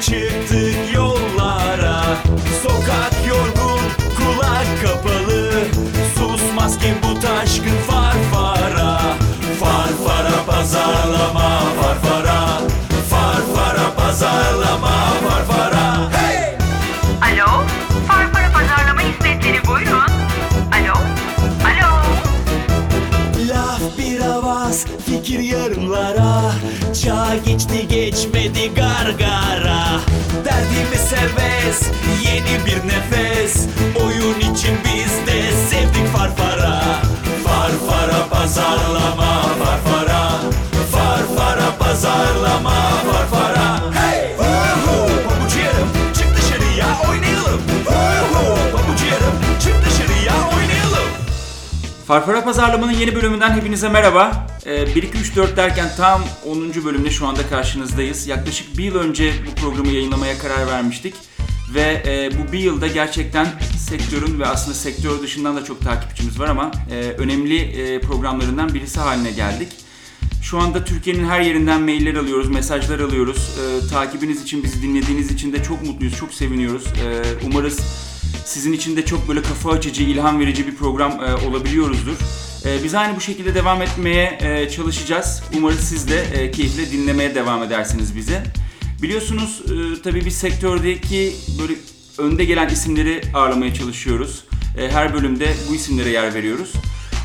[0.00, 2.02] çıktık yollara.
[2.62, 3.80] Sokak yorgun
[4.16, 5.50] kulak kapalı.
[6.18, 9.00] Susmaz ki bu taşkın farfara?
[9.60, 12.60] Farfara pazarlama farfara.
[13.10, 14.92] Farfara pazarlama
[15.28, 16.10] farfara.
[16.12, 16.58] Hey!
[17.22, 17.62] Alo,
[18.08, 20.10] Farfara Pazarlama Hizmetleri buyurun.
[20.72, 20.94] Alo,
[21.66, 22.02] alo.
[23.48, 26.52] Laf bir avaz fikir yarımlara.
[27.04, 29.35] Çağ geçti geçmedi gargara
[30.76, 31.90] Derdimiz serbest
[32.22, 33.66] yeni bir nefes.
[34.04, 36.82] Oyun için biz de sevdik farfara.
[37.44, 39.55] Farfara pazarlama
[52.06, 54.46] Farfara Pazarlama'nın yeni bölümünden hepinize merhaba.
[54.66, 56.84] Ee, 1-2-3-4 derken tam 10.
[56.84, 58.26] bölümde şu anda karşınızdayız.
[58.26, 61.14] Yaklaşık bir yıl önce bu programı yayınlamaya karar vermiştik.
[61.74, 63.46] Ve e, bu bir yılda gerçekten
[63.78, 69.00] sektörün ve aslında sektör dışından da çok takipçimiz var ama e, önemli e, programlarından birisi
[69.00, 69.68] haline geldik.
[70.42, 73.50] Şu anda Türkiye'nin her yerinden mailler alıyoruz, mesajlar alıyoruz.
[73.58, 76.86] Ee, takibiniz için, bizi dinlediğiniz için de çok mutluyuz, çok seviniyoruz.
[76.86, 77.78] Ee, umarız
[78.44, 82.16] sizin için de çok böyle kafa açıcı, ilham verici bir program e, olabiliyoruzdur.
[82.66, 85.42] Ee, biz aynı bu şekilde devam etmeye e, çalışacağız.
[85.58, 88.38] Umarız siz de e, keyifle dinlemeye devam edersiniz bizi.
[89.02, 91.72] Biliyorsunuz e, tabii biz sektördeki böyle
[92.18, 94.44] önde gelen isimleri ağırlamaya çalışıyoruz.
[94.78, 96.72] E, her bölümde bu isimlere yer veriyoruz.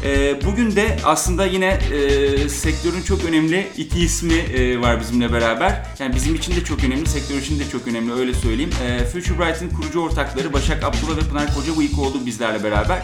[0.03, 5.85] Ee, bugün de aslında yine e, sektörün çok önemli iki ismi e, var bizimle beraber.
[5.99, 8.69] Yani bizim için de çok önemli, sektör için de çok önemli öyle söyleyeyim.
[8.83, 13.01] E, Future Bright'ın kurucu ortakları Başak Abdullah ve Pınar Koca oldu bizlerle beraber.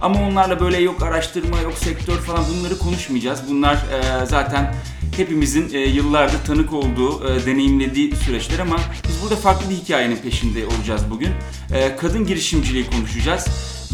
[0.00, 3.40] Ama onlarla böyle yok araştırma, yok sektör falan bunları konuşmayacağız.
[3.50, 4.74] Bunlar e, zaten
[5.16, 8.76] hepimizin e, yıllardır tanık olduğu, e, deneyimlediği süreçler ama
[9.08, 11.30] biz burada farklı bir hikayenin peşinde olacağız bugün.
[11.74, 13.46] E, kadın girişimciliği konuşacağız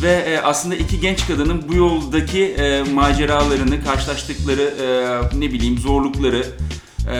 [0.03, 6.47] ve e, aslında iki genç kadının bu yoldaki e, maceralarını, karşılaştıkları e, ne bileyim zorlukları,
[7.09, 7.19] e,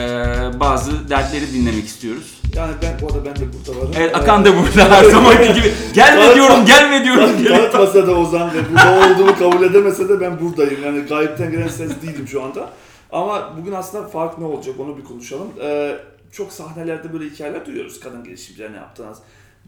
[0.59, 2.41] bazı dertleri dinlemek istiyoruz.
[2.55, 3.91] Yani ben bu arada ben de burada varım.
[3.97, 5.73] Evet Akan da burada her zamanki gibi.
[5.93, 7.37] Gelme diyorum, gelme diyorum.
[7.37, 7.55] diyor.
[7.55, 10.83] Tanıtmasa da Ozan ve burada olduğumu kabul edemese de ben buradayım.
[10.85, 12.69] Yani gayipten gelen ses değilim şu anda.
[13.11, 15.47] Ama bugün aslında fark ne olacak onu bir konuşalım.
[15.61, 15.95] Ee,
[16.31, 19.17] çok sahnelerde böyle hikayeler duyuyoruz kadın girişimciler ne yaptınız.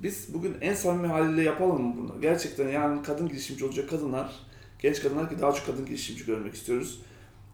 [0.03, 2.21] Biz bugün en samimi haliyle yapalım mı bunu?
[2.21, 4.31] Gerçekten yani kadın girişimci olacak kadınlar,
[4.79, 7.01] genç kadınlar ki daha çok kadın girişimci görmek istiyoruz.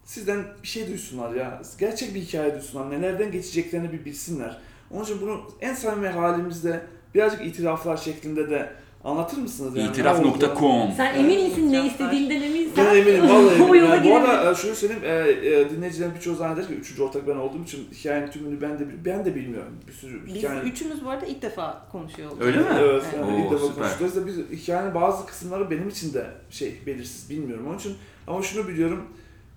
[0.04, 1.62] Sizden bir şey duysunlar ya.
[1.78, 2.90] Gerçek bir hikaye duysunlar.
[2.90, 4.60] Nelerden geçeceklerini bir bilsinler.
[4.90, 6.82] Onun için bunu en samimi halimizde
[7.14, 8.72] birazcık itiraflar şeklinde de
[9.04, 9.76] anlatır mısınız?
[9.76, 9.90] Yani?
[9.90, 12.86] İtiraf.com Sen emin misin ne istediğinden eminsen?
[12.86, 13.74] Ben eminim vallahi o eminim.
[13.84, 14.52] yola Yani bu arada girelim.
[14.52, 18.30] e, şunu söyleyeyim e, e, dinleyicilerin birçoğu zanneder ki üçüncü ortak ben olduğum için hikayenin
[18.30, 19.72] tümünü ben de ben de bilmiyorum.
[19.88, 22.46] Bir sürü Biz hikayenin üçümüz bu arada ilk defa konuşuyor olacağız.
[22.56, 22.66] Öyle mi?
[22.80, 23.04] Evet, Evet.
[23.18, 23.84] yani ilk Oo, defa süper.
[23.84, 27.94] konuşuyoruz da biz hikayenin bazı kısımları benim için de şey belirsiz bilmiyorum onun için
[28.26, 29.04] ama şunu biliyorum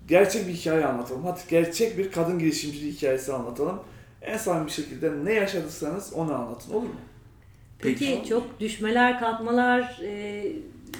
[0.08, 1.26] gerçek bir hikaye anlatalım.
[1.26, 3.80] Hadi gerçek bir kadın girişimciliği hikayesi anlatalım.
[4.22, 6.90] En samimi bir şekilde ne yaşadıysanız onu anlatın olur mu?
[7.80, 10.44] Peki çok düşmeler, kalkmalar, e,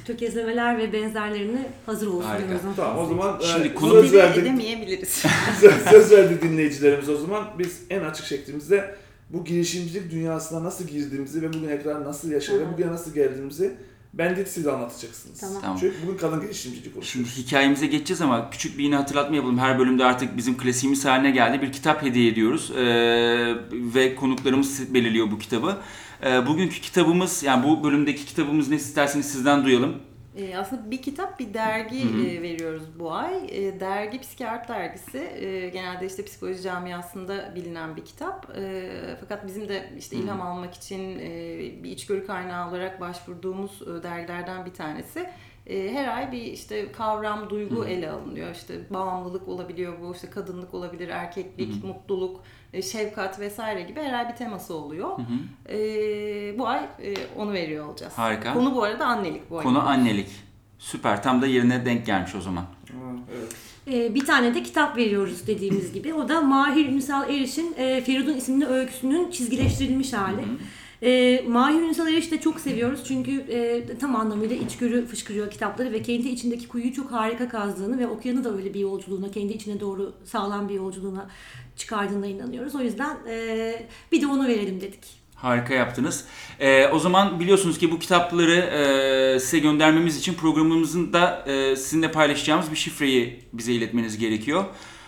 [0.06, 2.48] tökezlemeler ve benzerlerini hazır olsun Harika.
[2.50, 2.66] diyoruz.
[2.76, 4.38] Tamam o zaman Şimdi e, konu söz verdik.
[4.44, 5.24] edemeyebiliriz.
[5.62, 7.46] söz, söz verdi dinleyicilerimiz o zaman.
[7.60, 8.96] Biz en açık şeklimizde
[9.30, 12.74] bu girişimcilik dünyasına nasıl girdiğimizi ve bugüne kadar nasıl yaşadık ve Tamam.
[12.78, 13.74] bugüne nasıl geldiğimizi
[14.14, 15.40] ben değil siz anlatacaksınız.
[15.40, 15.62] Tamam.
[15.62, 15.78] Tamam.
[15.80, 17.38] Çünkü bugün kadın girişimcilik Şimdi konuşuyoruz.
[17.38, 19.58] hikayemize geçeceğiz ama küçük bir yine hatırlatma yapalım.
[19.58, 21.62] Her bölümde artık bizim klasiğimiz haline geldi.
[21.62, 22.84] Bir kitap hediye ediyoruz Ee,
[23.72, 25.78] ve konuklarımız belirliyor bu kitabı.
[26.24, 29.96] Ee, bugünkü kitabımız, yani bu bölümdeki kitabımız ne isterseniz sizden duyalım.
[30.38, 32.28] Ee, aslında bir kitap, bir dergi Hı hı.
[32.28, 33.36] e, veriyoruz bu ay.
[33.52, 35.18] E, dergi Psikiyat Dergisi.
[35.18, 38.58] E, genelde işte psikoloji camiasında bilinen bir kitap.
[38.58, 40.24] E, fakat bizim de işte Hı hı.
[40.24, 45.30] ilham almak için e, bir içgörü kaynağı olarak başvurduğumuz e, dergilerden bir tanesi.
[45.70, 47.88] E, her ay bir işte kavram, duygu Hı.
[47.88, 48.56] ele alınıyor.
[48.56, 51.88] İşte bağımlılık olabiliyor bu, işte kadınlık olabilir, erkeklik, Hı hı.
[51.88, 52.44] mutluluk,
[52.74, 55.18] e, şefkat vesaire gibi her ay bir teması oluyor.
[55.18, 55.74] Hı hı.
[55.74, 58.14] E, bu ay e, onu veriyor olacağız.
[58.14, 58.54] Harika.
[58.54, 59.64] Konu bu arada annelik bu ay.
[59.64, 60.28] Konu annelik.
[60.80, 61.24] Süper.
[61.24, 62.66] Tam da yerine denk gelmiş o zaman.
[63.38, 63.56] Evet.
[63.88, 66.14] E, bir tane de kitap veriyoruz dediğimiz gibi.
[66.14, 70.42] O da Mahir Ünsal Eriş'in e, Feridun isimli öyküsünün çizgileştirilmiş hali.
[71.04, 76.02] E, Mahir Ünsal Eriş'i de çok seviyoruz çünkü e, tam anlamıyla içgörü fışkırıyor kitapları ve
[76.02, 80.14] kendi içindeki kuyuyu çok harika kazdığını ve okuyanı da öyle bir yolculuğuna, kendi içine doğru
[80.26, 81.28] sağlam bir yolculuğuna
[81.76, 82.76] çıkardığına inanıyoruz.
[82.76, 85.28] O yüzden e, bir de onu verelim dedik.
[85.36, 86.26] Harika yaptınız.
[86.60, 92.12] Ee, o zaman biliyorsunuz ki bu kitapları e, size göndermemiz için programımızın da e, sizinle
[92.12, 94.66] paylaşacağımız bir şifreyi bize iletmeniz gerekiyor.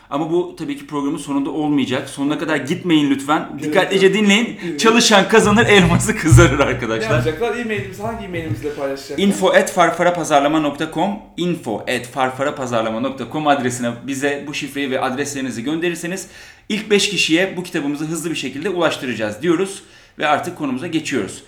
[0.10, 2.10] Ama bu tabii ki programın sonunda olmayacak.
[2.10, 3.50] Sonuna kadar gitmeyin lütfen.
[3.64, 4.78] Dikkatlice dinleyin.
[4.78, 7.12] Çalışan kazanır, elması kızarır Ne arkadaşlar.
[7.12, 7.58] yapacaklar?
[7.58, 9.24] E-mailimizi hangi e-mailimizle paylaşacaklar?
[9.24, 16.28] info at farfarapazarlama.com info at farfarapazarlama.com adresine bize bu şifreyi ve adreslerinizi gönderirseniz
[16.70, 19.84] ilk 5 kişiye bu kitabımızı hızlı bir şekilde ulaştıracağız diyoruz
[20.20, 21.44] ve artık konumuza geçiyoruz.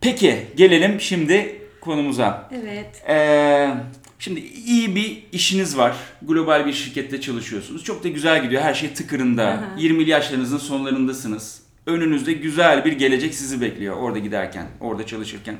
[0.00, 2.50] Peki gelelim şimdi konumuza.
[2.62, 3.02] Evet.
[3.08, 3.68] Ee,
[4.18, 5.96] şimdi iyi bir işiniz var.
[6.22, 7.84] Global bir şirkette çalışıyorsunuz.
[7.84, 8.62] Çok da güzel gidiyor.
[8.62, 9.44] Her şey tıkırında.
[9.46, 9.80] Aha.
[9.80, 11.62] 20'li yaşlarınızın sonlarındasınız.
[11.86, 15.56] Önünüzde güzel bir gelecek sizi bekliyor orada giderken, orada çalışırken.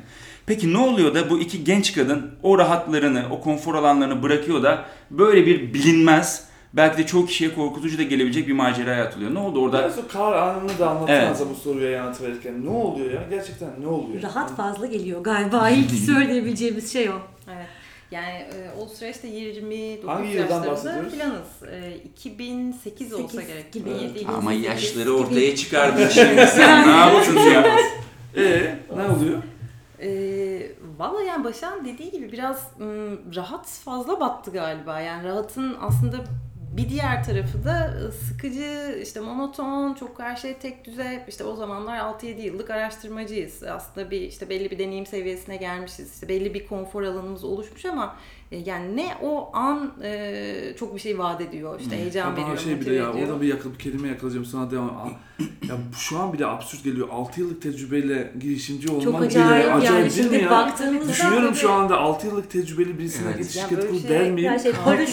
[0.47, 4.85] Peki ne oluyor da bu iki genç kadın o rahatlarını, o konfor alanlarını bırakıyor da
[5.11, 9.35] böyle bir bilinmez, belki de çoğu kişiye korkutucu da gelebilecek bir maceraya atılıyor.
[9.35, 9.79] Ne oldu orada?
[9.79, 11.23] Biraz o kar anını da Evet.
[11.23, 12.65] anlatsanıza bu soruya yanıt verirken.
[12.65, 13.27] Ne oluyor ya?
[13.31, 14.23] Gerçekten ne oluyor?
[14.23, 15.71] Rahat fazla geliyor galiba.
[15.71, 17.19] İlk söyleyebileceğimiz şey o.
[17.55, 17.67] Evet.
[18.15, 21.13] Yani e, o süreçte 29 Hangi yıldan yaşlarında bahsediyoruz?
[21.13, 21.63] filanız.
[21.85, 23.73] E, 2008 olsa Sekiz gerek.
[23.73, 23.91] gibi.
[23.91, 26.89] 2007, Ama 2008 yaşları ortaya çıkardın şimdi sen.
[26.89, 27.77] ne yaptın ya?
[28.37, 29.43] Ee, ne oluyor?
[30.03, 35.01] Ee, Valla yani Başak'ın dediği gibi biraz ım, rahat fazla battı galiba.
[35.01, 36.17] Yani rahatın aslında
[36.77, 41.25] bir diğer tarafı da ı, sıkıcı, işte monoton, çok her şey tek düze.
[41.29, 43.63] İşte o zamanlar 6-7 yıllık araştırmacıyız.
[43.63, 46.15] Aslında bir işte belli bir deneyim seviyesine gelmişiz.
[46.15, 48.17] İşte belli bir konfor alanımız oluşmuş ama
[48.53, 51.81] e, yani ne o an e, çok bir şey vaat ediyor.
[51.81, 53.29] İşte heyecan Ama veriyor, şey bir de ya ediyor.
[53.29, 55.13] orada bir yakın bir kelime yakalayacağım sana devam.
[55.41, 57.09] Ya şu an bile absürt geliyor.
[57.13, 59.75] 6 yıllık tecrübeyle girişimci olmak Çok bile acayip yani.
[59.83, 60.75] acayip değil mi ya?
[61.09, 63.67] Düşünüyorum şu anda 6 yıllık tecrübeli birisine Evet.
[63.71, 64.39] böyle kur şey- der miyim?
[64.39, 64.73] Yani şey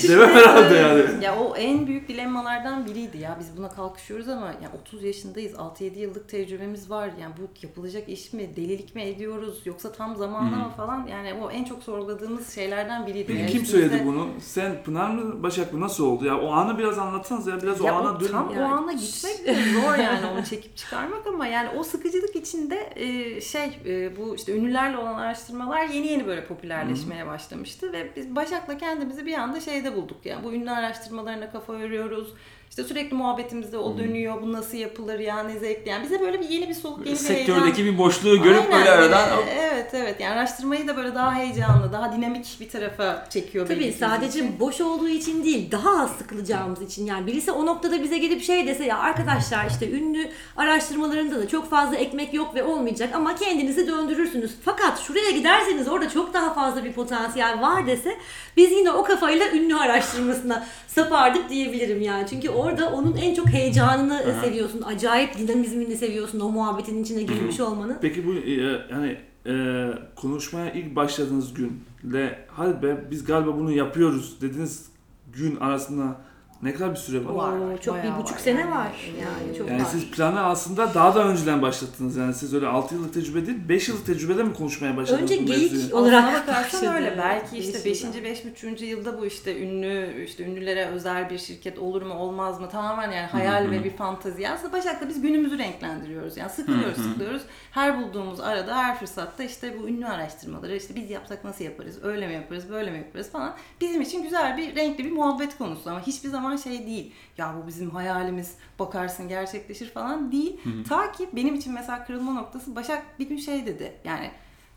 [0.10, 1.24] Demem herhalde yani.
[1.26, 3.38] Ya o en büyük dilemmalardan biriydi ya.
[3.40, 5.54] Biz buna kalkışıyoruz ama ya 30 yaşındayız.
[5.54, 7.10] 6-7 yıllık tecrübemiz var.
[7.22, 8.50] Yani bu yapılacak iş mi?
[8.56, 9.62] Delilik mi ediyoruz?
[9.66, 11.08] Yoksa tam zamanla mı falan?
[11.08, 13.26] Yani o en çok sorguladığımız şeylerden biriydi.
[13.28, 14.28] Peki Yani kim söyledi bunu?
[14.40, 15.82] Sen Pınar mı Başak mı?
[15.82, 16.40] Nasıl oldu ya?
[16.42, 17.62] O anı biraz anlatsanız ya.
[17.62, 18.32] Biraz Ya o o ana dönün.
[18.32, 18.74] tam Yani.
[18.74, 23.42] o ana gitmek de zor yani onu çekip çıkarmak ama yani o sıkıcılık içinde e,
[23.42, 28.78] şey e, bu işte ünlülerle olan araştırmalar yeni yeni böyle popülerleşmeye başlamıştı ve biz Başak'la
[28.78, 32.34] kendimizi bir anda şeyde bulduk yani bu ünlü araştırmalarına kafa yoruyoruz.
[32.72, 35.90] İşte sürekli muhabbetimizde o dönüyor, bu nasıl yapılır ya ne zevkli.
[35.90, 37.56] Yani bize böyle bir yeni bir soluk, yeni bir heyecan.
[37.56, 41.36] Sektördeki bir boşluğu görüp Aynen, böyle aradan böyle, Evet evet yani araştırmayı da böyle daha
[41.36, 43.68] heyecanlı, daha dinamik bir tarafa çekiyor.
[43.68, 44.60] Tabii ki bizim sadece için.
[44.60, 47.06] boş olduğu için değil, daha az sıkılacağımız için.
[47.06, 51.70] Yani birisi o noktada bize gelip şey dese ya arkadaşlar işte ünlü araştırmalarında da çok
[51.70, 54.52] fazla ekmek yok ve olmayacak ama kendinizi döndürürsünüz.
[54.66, 58.18] Fakat şuraya giderseniz orada çok daha fazla bir potansiyel var dese
[58.58, 62.26] biz yine o kafayla ünlü araştırmasına sapardık diyebilirim yani.
[62.30, 64.82] Çünkü orada onun en çok heyecanını seviyorsun.
[64.82, 67.98] Acayip dinamizmini seviyorsun o muhabbetin içine girmiş olmanın.
[68.02, 68.52] Peki bu e,
[68.92, 74.86] yani e, konuşmaya ilk başladığınız günle hadi be biz galiba bunu yapıyoruz dediğiniz
[75.34, 76.22] gün arasında
[76.64, 77.34] ne kadar bir süre var?
[77.34, 78.72] Var, çok bayağı bir buçuk var sene yani.
[78.72, 78.92] var.
[79.22, 79.88] Yani çok Yani var.
[79.92, 83.90] siz planı aslında daha da önceden başlattınız yani siz öyle 6 yıllık tecrübe değil 5
[83.90, 85.32] yıllık tecrübede mi konuşmaya başladınız?
[85.32, 85.96] Önce bu geyik mevzuyu?
[85.96, 86.96] olarak Aslına bakarsan başladı.
[86.96, 87.16] öyle.
[87.18, 88.04] Belki işte Beş 5.
[88.04, 88.24] yılda.
[88.24, 88.46] 5.
[88.64, 88.82] 3.
[88.82, 93.28] yılda bu işte ünlü işte ünlülere özel bir şirket olur mu olmaz mı tamamen yani
[93.28, 94.50] hayal ve bir fantazi.
[94.50, 96.38] Aslında Başak'la biz günümüzü renklendiriyoruz.
[96.38, 97.42] Yani sıkılıyoruz sıkılıyoruz.
[97.72, 101.98] Her bulduğumuz arada her fırsatta işte bu ünlü araştırmaları işte biz yapsak nasıl yaparız?
[102.04, 102.70] Öyle mi yaparız?
[102.70, 103.54] Böyle mi yaparız falan.
[103.82, 107.12] Bizim için güzel bir renkli bir muhabbet konusu ama hiçbir zaman şey değil.
[107.38, 110.58] Ya bu bizim hayalimiz bakarsın gerçekleşir falan değil.
[110.90, 113.94] Ta ki benim için mesela kırılma noktası Başak bir gün şey dedi.
[114.04, 114.32] Yani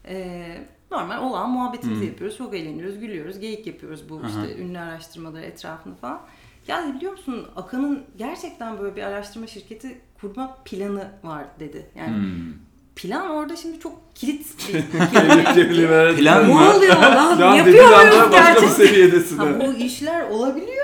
[0.08, 0.58] ee,
[0.90, 2.36] normal olan muhabbetimizi yapıyoruz.
[2.38, 6.20] Çok eğleniyoruz, gülüyoruz, geyik yapıyoruz bu işte ünlü araştırmaları etrafında falan.
[6.68, 11.86] Ya biliyor musun Akan'ın gerçekten böyle bir araştırma şirketi kurma planı var dedi.
[11.98, 12.52] Yani Hmm.
[12.96, 14.74] plan orada şimdi çok kilit bir
[15.88, 16.74] ver- Plan Ne mı?
[16.76, 17.54] oluyor lan?
[17.54, 18.68] Yapıyor muyuz başka bir gerçekten?
[18.68, 19.36] seviyedesin.
[19.38, 20.83] Ha, bu işler olabiliyor.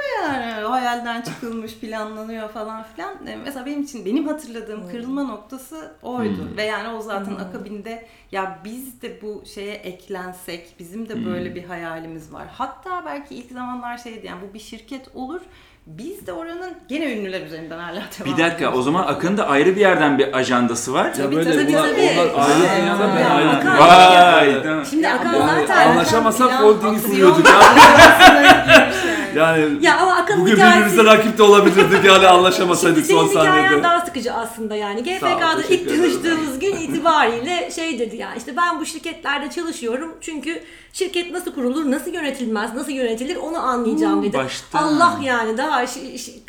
[0.71, 3.27] Hayalden çıkılmış, planlanıyor falan filan.
[3.27, 6.49] E, Mesela benim için benim hatırladığım kırılma noktası oydu.
[6.57, 11.65] Ve yani o zaten akabinde ya biz de bu şeye eklensek, bizim de böyle bir
[11.65, 12.47] hayalimiz var.
[12.53, 15.41] Hatta belki ilk zamanlar şeydi yani bu bir şirket olur.
[15.99, 18.79] Biz de oranın gene ünlüler üzerinden hala devam Bir dakika ediyoruz.
[18.79, 21.05] o zaman Akın'ın da ayrı bir yerden bir ajandası var.
[21.05, 22.01] Ya Tabii, böyle tabii, bunlar, tabii.
[22.35, 23.79] onlar ayrı Aa, dünyada ben ya, dünyada.
[23.79, 24.63] Vay.
[24.63, 24.85] tamam.
[24.91, 25.89] Şimdi Akan yani zaten...
[25.91, 27.57] anlaşamasak Plan, holdingi aksiyon kuruyorduk ya.
[27.59, 29.21] arasına girmiş yani.
[29.37, 30.79] Yani Ya ama Akan'ın bugün hikayesi...
[30.81, 33.83] birbirimize rakip de olabilirdik yani anlaşamasaydık son senin hikayen saniyede.
[33.83, 35.19] daha sıkıcı aslında yani.
[35.21, 36.03] Sağ ol, GFK'da ilk ederim.
[36.03, 41.91] tanıştığımız gün itibariyle şey dedi yani işte ben bu şirketlerde çalışıyorum çünkü şirket nasıl kurulur,
[41.91, 44.37] nasıl yönetilmez, nasıl yönetilir onu anlayacağım dedi.
[44.39, 44.83] baştan.
[44.83, 45.80] Allah yani daha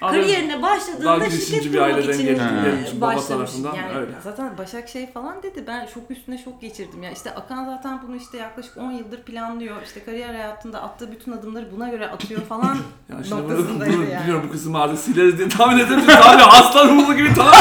[0.01, 4.11] Abi, kariyerine Daha başladığında girişimci şirket bir kurmak aileden için için baba tarafından Yani öyle.
[4.23, 5.63] zaten Başak şey falan dedi.
[5.67, 7.03] Ben şok üstüne şok geçirdim.
[7.03, 9.75] Ya işte Akan zaten bunu işte yaklaşık 10 yıldır planlıyor.
[9.85, 12.77] İşte kariyer hayatında attığı bütün adımları buna göre atıyor falan
[13.09, 14.23] Ya şimdi bunu, noktasındaydı bunu yani.
[14.23, 16.01] biliyorum bu kızın ağzı sileriz diye tahmin ederim.
[16.07, 17.53] Tabii hasta ruhlu gibi tanımam.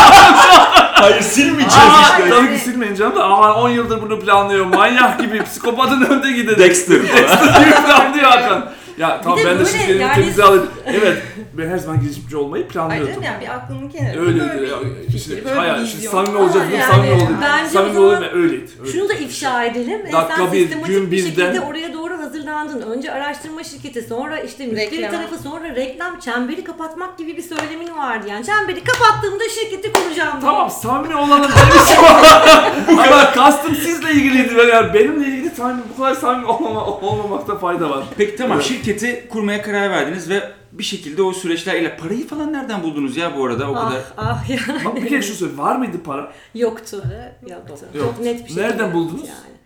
[1.00, 2.28] Hayır silmeyeceğiz Aa, işte.
[2.30, 4.66] Tabii ki silmeyin canım da aa 10 yıldır bunu planlıyor.
[4.66, 6.58] Manyak gibi psikopatın önde gidecek.
[6.58, 7.62] Dexter falan.
[7.64, 8.70] gibi planlıyor Hakan.
[9.00, 10.66] Ya tamam ben de şirketimi yani- temize alayım.
[10.87, 11.23] Evet
[11.59, 13.23] ben her zaman girişimci olmayı Ayrıca planlıyordum.
[13.23, 14.49] yani bir aklımın kenarında Öyleydi.
[14.49, 16.73] böyle bir fikir, işte, böyle hayır, bir şimdi samimi değil mi?
[16.78, 17.37] yani Samimi olayım.
[17.42, 18.37] bence Samimi olayım öyleydi.
[18.37, 18.92] öyleydi.
[18.92, 20.07] Şunu da ifşa edelim.
[20.07, 21.66] E, Dakika sen bir, gün bir şekilde bizden.
[21.66, 22.80] oraya doğru hazırlandın.
[22.82, 25.10] Önce araştırma şirketi, sonra işte müşteri Reklam.
[25.12, 28.46] tarafı, sonra reklam, çemberi kapatmak gibi bir söylemin vardı yani.
[28.46, 30.40] Çemberi kapattığımda şirketi kuracağım.
[30.40, 34.56] Tamam samimi olanın benim Bu kadar kastım sizle ilgiliydi.
[34.56, 38.04] ve Yani benimle ilgili samimi, bu kadar samimi olmama, olmamakta fayda var.
[38.16, 38.66] Peki tamam Evet.
[38.68, 43.44] şirketi kurmaya karar verdiniz ve bir şekilde o süreçlerle parayı falan nereden buldunuz ya bu
[43.46, 44.02] arada o Ah kadar?
[44.16, 44.84] ah yani.
[44.84, 46.32] Bak bir kere şu söyle var mıydı para?
[46.54, 47.02] Yoktu.
[47.49, 47.75] Yoktu.
[47.94, 48.04] Yok.
[48.06, 48.62] Çok net bir şekilde.
[48.62, 49.28] Nereden buldunuz?
[49.28, 49.59] Yani.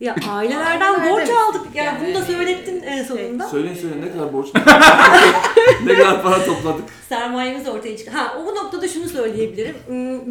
[0.00, 1.66] Ya ailelerden borç aldık.
[1.74, 2.06] Yani, yani.
[2.06, 3.48] bunu da söylettin en sonunda.
[3.48, 4.48] Söyleyin söyleyin ne kadar borç?
[5.84, 6.84] ne kadar para topladık?
[7.08, 8.12] sermayemiz ortaya çıktı.
[8.16, 9.76] Ha o noktada şunu söyleyebilirim.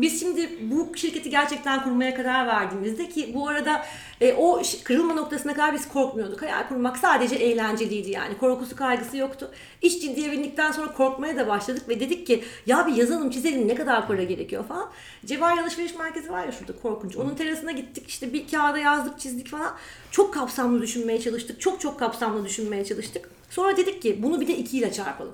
[0.01, 3.85] Biz şimdi bu şirketi gerçekten kurmaya karar verdiğimizde ki bu arada
[4.21, 6.41] e, o kırılma noktasına kadar biz korkmuyorduk.
[6.41, 8.37] Hayal kurmak sadece eğlenceliydi yani.
[8.37, 9.51] Korkusu kaygısı yoktu.
[9.81, 13.75] İş ciddiye bindikten sonra korkmaya da başladık ve dedik ki ya bir yazalım çizelim ne
[13.75, 14.89] kadar para gerekiyor falan.
[15.25, 17.15] Cevahir Alışveriş Merkezi var ya şurada korkunç.
[17.15, 19.75] Onun terasına gittik işte bir kağıda yazdık çizdik falan.
[20.11, 21.61] Çok kapsamlı düşünmeye çalıştık.
[21.61, 23.34] Çok çok kapsamlı düşünmeye çalıştık.
[23.49, 25.33] Sonra dedik ki bunu bir de 2 ile çarpalım.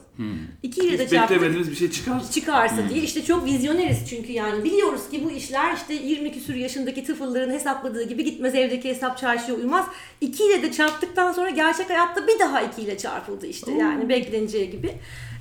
[0.63, 2.31] 2 ile de çarptık beklemediğimiz bir şey çıkar.
[2.31, 7.03] çıkarsa diye işte çok vizyoneriz çünkü yani biliyoruz ki bu işler işte 20 küsür yaşındaki
[7.03, 9.85] tıfılların hesapladığı gibi gitmez evdeki hesap çarşıya uymaz.
[10.21, 14.71] 2 ile de çarptıktan sonra gerçek hayatta bir daha 2 ile çarpıldı işte yani bekleneceği
[14.71, 14.93] gibi.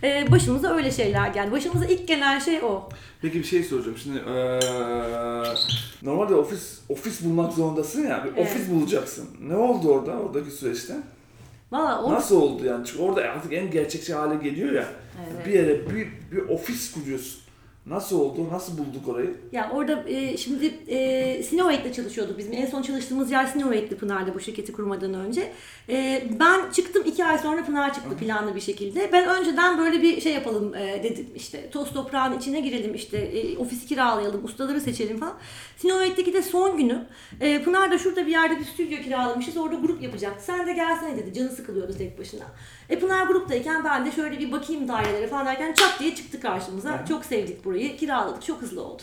[0.02, 1.52] Ee, başımıza öyle şeyler geldi.
[1.52, 2.88] Başımıza ilk gelen şey o.
[3.22, 4.16] Peki bir şey soracağım şimdi.
[4.18, 4.60] eee,
[6.02, 8.24] normalde ofis ofis bulmak zorundasın ya.
[8.24, 8.50] Bir Evet.
[8.56, 9.28] ofis bulacaksın.
[9.48, 10.94] Ne oldu orada oradaki süreçte?
[11.72, 12.86] Valla o Nasıl oldu yani?
[12.86, 14.88] Çünkü orada artık en gerçekçi hale geliyor ya.
[15.34, 15.46] Evet.
[15.46, 17.40] Bir yere bir, bir ofis kuruyorsun.
[17.86, 18.48] Nasıl oldu?
[18.52, 19.36] Nasıl bulduk orayı?
[19.52, 22.38] Ya orada e, şimdi e, Sinovate'de çalışıyorduk.
[22.38, 25.52] Bizim en son çalıştığımız yer Sinovate'li Pınar'da bu şirketi kurmadan önce.
[25.88, 29.12] E, ben çıktım iki ay sonra Pınar çıktı planlı bir şekilde.
[29.12, 33.58] Ben önceden böyle bir şey yapalım e, dedim işte toz toprağın içine girelim işte e,
[33.58, 35.34] ofisi kiralayalım, ustaları seçelim falan.
[35.76, 37.06] Sinovate'deki de son günü
[37.40, 40.44] e, Pınar da şurada bir yerde bir stüdyo kiralamışız orada grup yapacaktı.
[40.44, 42.44] Sen de gelsene dedi canı sıkılıyordu tek başına.
[42.90, 47.04] E Pınar gruptayken ben de şöyle bir bakayım dairelere falan derken çat diye çıktı karşımıza.
[47.08, 49.02] Çok sevdik burayı kiraladık çok hızlı oldu.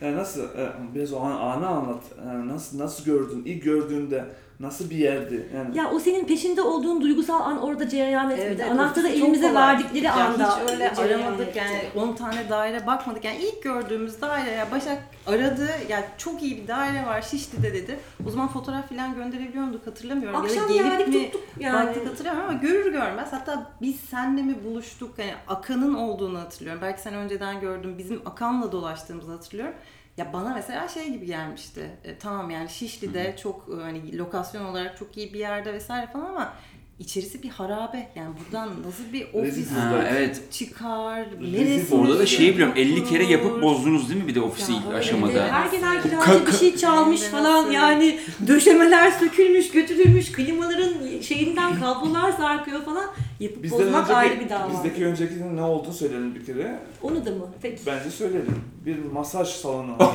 [0.00, 0.44] Yani nasıl?
[0.44, 2.02] e, Biraz o an, anı anlat.
[2.26, 3.44] Yani nasıl nasıl gördün?
[3.44, 4.24] İlk gördüğünde
[4.60, 5.48] nasıl bir yerdi?
[5.56, 8.46] Yani Ya o senin peşinde olduğun duygusal an orada cereyan etmedi.
[8.48, 9.62] Evet, evet, Anahtarı elimize kolay.
[9.76, 11.58] verdikleri Ya anda hiç öyle cereyan aramadık etti.
[11.58, 13.24] yani 10 tane daire bakmadık.
[13.24, 15.68] Yani ilk gördüğümüz daire ya Başak aradı.
[15.88, 17.98] Yani çok iyi bir daire var Şişli'de dedi.
[18.26, 20.40] O zaman fotoğraf falan gönderebiliyor muyduk hatırlamıyorum.
[20.40, 21.86] Akşam ya da gelip geldik mi tuttuk yani.
[21.86, 23.28] baktık hatırlamıyorum ama görür görmez.
[23.32, 25.14] Hatta biz senle mi buluştuk?
[25.18, 26.82] Yani Akan'ın olduğunu hatırlıyorum.
[26.82, 27.98] Belki sen önceden gördün.
[27.98, 29.74] Bizim Akan'la dolaştığımızı hatırlıyorum.
[30.16, 31.90] Ya bana mesela şey gibi gelmişti.
[32.04, 36.26] E, tamam yani Şişli'de çok e, hani lokasyon olarak çok iyi bir yerde vesaire falan
[36.26, 36.56] ama
[36.98, 38.08] içerisi bir harabe.
[38.14, 40.40] Yani buradan nasıl bir ofis Ha, evet.
[40.52, 44.72] çıkar, neresi Orada da şeyi biliyorum 50 kere yapıp bozdunuz değil mi bir de ofisi
[44.72, 45.34] Ya ilk öyle aşamada?
[45.34, 52.32] de Her gelen kiracı bir şey çalmış falan yani döşemeler sökülmüş götürülmüş klimaların şeyinden kablolar
[52.32, 53.04] sarkıyor falan
[53.40, 54.70] yapıp bizden bozmak ayrı bir dava.
[54.72, 56.78] bizdeki öncekinin ne olduğunu söyleyelim bir kere.
[57.02, 57.46] Onu da mı?
[57.62, 57.82] Peki.
[57.86, 58.60] Bence söyleyelim.
[58.86, 59.96] Bir masaj salonu.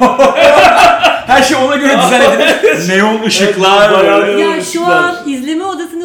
[1.28, 2.88] Her şey ona göre edilmiş.
[2.90, 3.94] Neon ışıklar.
[3.94, 5.04] bayağı Ya şu ışıklar.
[5.04, 6.01] an izleme odasının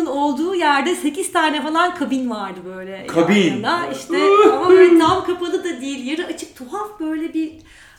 [0.67, 3.07] yerde 8 tane falan kabin vardı böyle.
[3.07, 3.35] Kabin.
[3.35, 3.87] yan yana.
[3.87, 4.17] işte
[4.53, 6.07] ama böyle tam kapalı da değil.
[6.07, 7.53] Yarı açık tuhaf böyle bir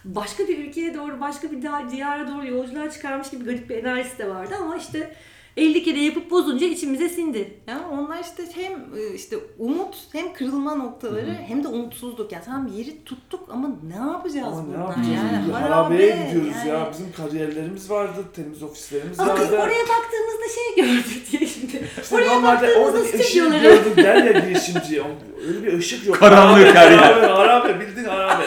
[0.06, 4.30] başka bir ülkeye doğru başka bir diyara doğru yolculuğa çıkarmış gibi garip bir enerjisi de
[4.30, 5.16] vardı ama işte
[5.58, 7.60] 50 kere yapıp bozunca içimize sindi.
[7.68, 12.32] Ya onlar işte hem e, işte umut hem kırılma noktaları hem de umutsuzluk.
[12.32, 14.82] Yani tamam yeri tuttuk ama ne yapacağız Ama ne buradan?
[14.82, 15.10] yapacağız?
[15.34, 16.70] Yani harabe, harabeye gidiyoruz yani.
[16.70, 16.90] ya.
[16.92, 19.44] Bizim kariyerlerimiz vardı, temiz ofislerimiz Ama vardı.
[19.52, 21.88] oraya baktığımızda şey gördük diye şimdi.
[22.02, 23.62] İşte oraya normalde baktığımızda orada bir ışık stüdyoları.
[23.62, 25.02] gördüm der ya girişimci.
[25.02, 25.14] Ama
[25.48, 26.20] Öyle bir ışık yok.
[26.20, 26.98] Karanlık her yer.
[26.98, 28.44] Harabe, harabe, bildiğin harabe.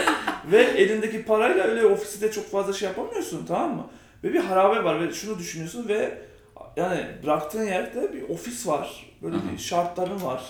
[0.52, 3.86] Ve elindeki parayla öyle ofisi de çok fazla şey yapamıyorsun tamam mı?
[4.24, 6.18] Ve bir harabe var ve şunu düşünüyorsun ve
[6.76, 9.06] yani bıraktığın yerde bir ofis var.
[9.22, 10.42] Böyle bir şartların var.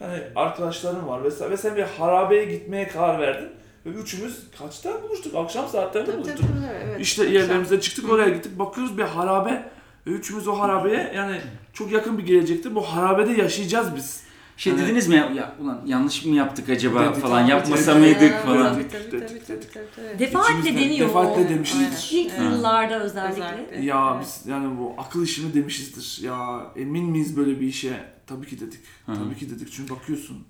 [0.00, 1.50] Yani arkadaşların var vesaire.
[1.52, 3.48] Ve sen bir harabeye gitmeye karar verdin.
[3.86, 5.34] Ve üçümüz kaçta buluştuk?
[5.34, 6.36] Akşam saatlerinde buluştuk.
[6.36, 7.00] tabii, tabii, evet.
[7.00, 9.62] İşte yerlerimize çıktık oraya gittik bakıyoruz bir harabe
[10.06, 11.40] ve üçümüz o harabeye yani
[11.72, 14.22] çok yakın bir gelecekte bu harabede yaşayacağız biz.
[14.56, 17.94] Şey Hani- dediniz mi ya, ya ulan yanlış mı yaptık acaba Dedik, falan tabii, yapmasa
[17.94, 18.74] mıydık falan.
[18.74, 19.74] Tabii tabii Dedik, tabii dedik, tabii dedik.
[19.74, 19.84] tabii.
[19.96, 20.18] tabii.
[20.18, 22.08] Defaatle deniyor defaatle demişizdir.
[22.18, 23.80] İlk yıllarda özellikle.
[23.84, 26.24] Ya biz yani bu akıl işi mi demişizdir.
[26.26, 28.04] Ya emin miyiz böyle bir işe?
[28.26, 28.80] Tabii ki dedik.
[29.06, 29.72] Tabii ki dedik.
[29.72, 30.44] Çünkü bakıyorsun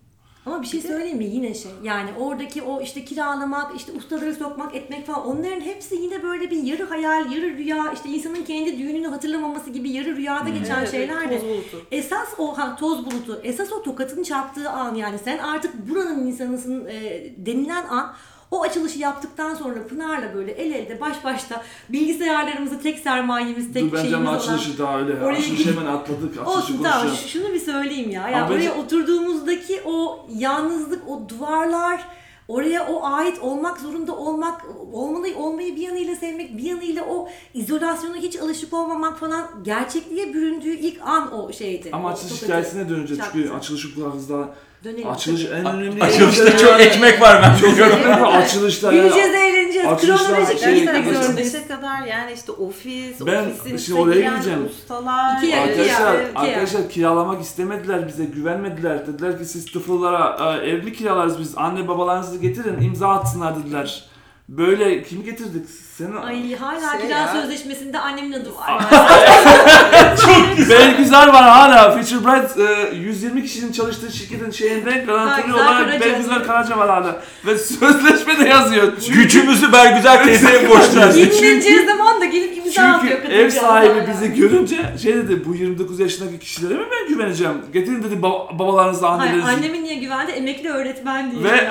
[0.47, 1.73] Ama bir şey söyleyeyim mi yine şey?
[1.83, 6.63] Yani oradaki o işte kiralamak işte ustaları sokmak etmek falan onların hepsi yine böyle bir
[6.63, 11.31] yarı hayal yarı rüya işte insanın kendi düğününü hatırlamaması gibi yarı rüyada geçen Evet, şeyler
[11.31, 11.43] de
[11.91, 13.41] esas o ha, toz bulutu.
[13.43, 18.15] Esas o tokatın çarptığı an yani sen artık buranın insanısın e, denilen an
[18.53, 23.93] o açılışı yaptıktan sonra Pınar'la böyle el elde baş başta bilgisayarlarımızı tek sermayemiz tek Dur
[23.93, 25.13] bence şeyimiz olan açılışı daha öyle.
[25.25, 26.39] Oraya Açılışı hemen atladık.
[26.39, 28.29] Açılışı Olsun tamam şunu bir söyleyeyim ya.
[28.29, 32.05] ya Ama bence- oraya oturduğumuzdaki o yalnızlık, o duvarlar,
[32.49, 38.17] oraya o ait olmak zorunda olmak, olmayı, olmayı bir yanıyla sevmek, bir yanıyla o izolasyona
[38.17, 41.91] hiç alışık olmamak falan gerçekliğe büründüğü ilk an o şeydi.
[41.93, 44.49] Ama O açılış hikayesine dönünce çünkü açılışı hızlı.
[44.85, 45.09] Dönelim.
[45.11, 46.03] Açılış en önemli.
[46.05, 47.97] Açılışta çok ekmek var ben biliyorum.
[48.19, 49.03] Çok açılışta ya.
[49.03, 49.89] Güleceğiz, eğleneceğiz.
[49.89, 51.55] Açılışlar- Kronolojik şey- gitmek zorundayız.
[51.55, 54.67] açılışa kadar yani işte ofis, Ben ofisin şimdi oraya giren gireceğim.
[54.67, 55.37] ustalar.
[55.39, 55.89] İki yer, iki yer.
[56.01, 59.07] Arkadaşlar, arkadaşlar kiralamak istemediler bize, güvenmediler.
[59.07, 64.05] Dediler ki siz tıfıllara e, ev mi kiralarız biz, anne babalarınızı getirin, imza atsınlar dediler.
[64.49, 65.67] Böyle kimi getirdik?
[65.99, 67.29] Senin Ay hala Şey kira ya.
[67.33, 68.85] sözleşmesinde annemin adı var.
[70.71, 71.91] Belgüzar var hala.
[71.99, 72.59] Future Bright
[72.93, 76.01] e, 120 kişinin çalıştığı şirketin şeyinde garantörü Güzel olarak Karaca.
[76.01, 77.23] Belgüzar Karaca var hala.
[77.47, 78.93] Ve sözleşmede yazıyor.
[79.13, 81.15] Gücümüzü Bergüzar teyzeye borçlar.
[81.15, 83.19] Yenileneceği zaman da gelip imza atıyor.
[83.23, 87.55] Çünkü ev sahibi bizi görünce şey dedi bu 29 yaşındaki kişilere mi ben güveneceğim?
[87.73, 89.49] Getirin dedi bab- babalarınızı Hayır, annelerinizi.
[89.57, 90.33] annemin niye güvendi?
[90.33, 91.45] Emekli öğretmen diye.
[91.45, 91.69] Ve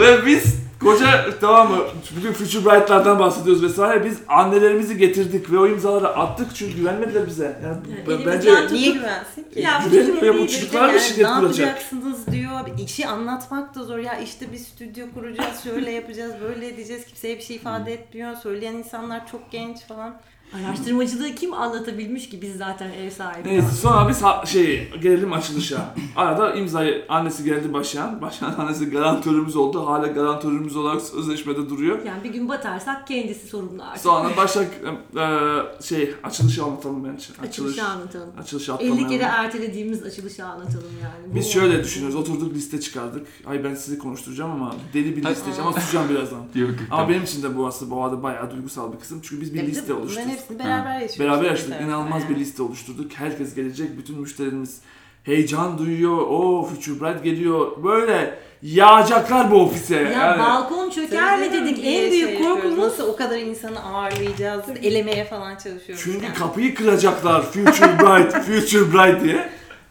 [0.00, 1.78] ve biz koca tamam mı?
[2.16, 4.04] Bugün Future Bright'lardan bahsediyoruz vesaire.
[4.04, 7.60] Biz annelerimizi getirdik ve o imzaları attık çünkü güvenmediler bize.
[7.64, 9.60] Yani elimizden bence Niye güvensin ki?
[9.60, 11.58] Ya çocuk ya, bu çocuklar Yani şirket ne kuracak?
[11.66, 12.60] yapacaksınız diyor.
[12.84, 13.98] İşi anlatmak da zor.
[13.98, 17.04] Ya işte bir stüdyo kuracağız, şöyle yapacağız, böyle edeceğiz.
[17.06, 18.36] Kimseye bir şey ifade etmiyor.
[18.36, 20.14] Söyleyen insanlar çok genç falan.
[20.56, 23.48] Araştırmacılığı kim anlatabilmiş ki biz zaten ev sahibi.
[23.48, 25.94] Neyse sonra biz ha- şey gelelim açılışa.
[26.16, 28.22] Arada imzayı annesi geldi Başak'ın.
[28.22, 29.86] Başak'ın annesi garantörümüz oldu.
[29.86, 32.04] Hala garantörümüz olarak sözleşmede duruyor.
[32.06, 34.02] Yani bir gün batarsak kendisi sorumlu artık.
[34.02, 34.68] Sonra Başak
[35.16, 37.04] e, şey açılışı anlatalım.
[37.14, 37.38] Açılış.
[37.40, 38.28] Açılışı anlatalım.
[38.40, 39.08] Açılışı 50 atlamayalım.
[39.10, 41.32] kere ertelediğimiz açılışı anlatalım yani.
[41.32, 42.16] Bu- Biz şöyle düşünüyoruz.
[42.16, 43.26] Oturduk liste çıkardık.
[43.46, 46.38] Ay ben sizi konuşturacağım ama deli bir liste ama susacağım birazdan.
[46.54, 47.08] Yok, yok, Ama tamam.
[47.08, 49.20] benim için de bu aslında bu arada bayağı duygusal bir kısım.
[49.22, 50.41] Çünkü biz bir liste oluşturduk.
[50.42, 51.20] Hepsini beraber yaşıyoruz.
[51.20, 51.80] Beraber yaşadık.
[51.80, 52.34] İnanılmaz yani.
[52.34, 53.12] bir liste oluşturduk.
[53.14, 53.98] Herkes gelecek.
[53.98, 54.80] Bütün müşterimiz
[55.24, 56.16] heyecan duyuyor.
[56.16, 57.84] O Future Bright geliyor.
[57.84, 59.96] Böyle yağacaklar bu ofise.
[59.96, 60.38] Ya yani.
[60.38, 61.78] balkon çöker mi dedik.
[61.84, 66.04] En büyük şey korkumuz Nasıl o kadar insanı ağırlayacağız, elemeye falan çalışıyoruz.
[66.04, 66.34] Çünkü yani.
[66.34, 69.48] kapıyı kıracaklar Future Bright, Future Bright diye.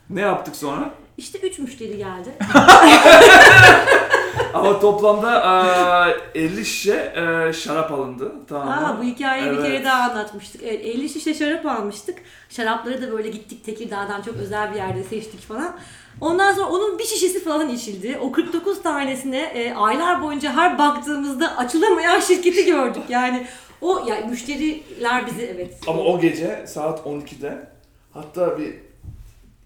[0.10, 0.94] Ne yaptık sonra?
[1.18, 2.30] işte 3 müşteri geldi.
[4.54, 8.32] Ama toplamda eee, 50 şişe eee, şarap alındı.
[8.50, 8.88] Tamam mı?
[8.88, 9.66] Aa, bu hikayeyi bir Evet.
[9.66, 10.62] kere daha anlatmıştık.
[10.64, 12.18] Evet, 50 şişe şarap almıştık.
[12.50, 15.76] Şarapları da böyle gittik Tekirdağ'dan çok özel bir yerde seçtik falan.
[16.22, 18.20] Ondan sonra onun bir şişesi falan içildi.
[18.22, 23.04] O 49 tanesine e, aylar boyunca her baktığımızda açılamayan şirketi gördük.
[23.10, 23.48] Yani
[23.82, 25.74] o yani müşteriler bizi evet.
[25.88, 27.68] Ama o gece saat 12'de
[28.14, 28.76] hatta bir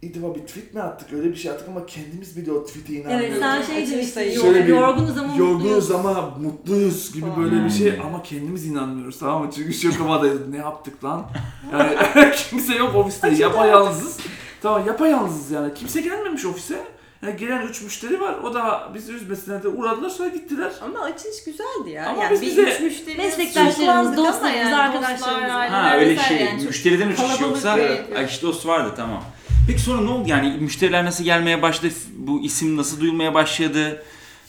[0.03, 3.27] defa bir tweet mi attık öyle bir şey attık ama kendimiz bile o tweet'e inanmıyorduk.
[3.29, 4.41] Evet sen şey demiştin.
[4.41, 5.91] Şöyle bir yorgunuz ama Yorgunuz mutluyuz.
[5.91, 9.51] ama mutluyuz gibi böyle bir şey ama kendimiz inanmıyoruz tamam mı?
[9.55, 11.25] Çünkü şu kamadayız ne yaptık lan?
[11.73, 11.95] Yani
[12.49, 14.17] kimse yok ofiste yapayalnızız.
[14.61, 16.83] Tamam yapayalnızız yani kimse gelmemiş ofise.
[17.21, 20.71] Yani gelen 3 müşteri var o da bizi üzmesinler de uğradılar sonra gittiler.
[20.81, 22.05] Ama açılış güzeldi ya.
[22.09, 25.51] Ama yani biz bize- üç müşteri Meslektaşlarımız, dostlarımız, arkadaşlarımız.
[25.51, 29.23] Ha öyle şey müşteriden uçuş kalabalık yoksa bir- Ay, işte dost vardı tamam.
[29.67, 34.03] Peki sonra ne oldu yani müşteriler nasıl gelmeye başladı bu isim nasıl duyulmaya başladı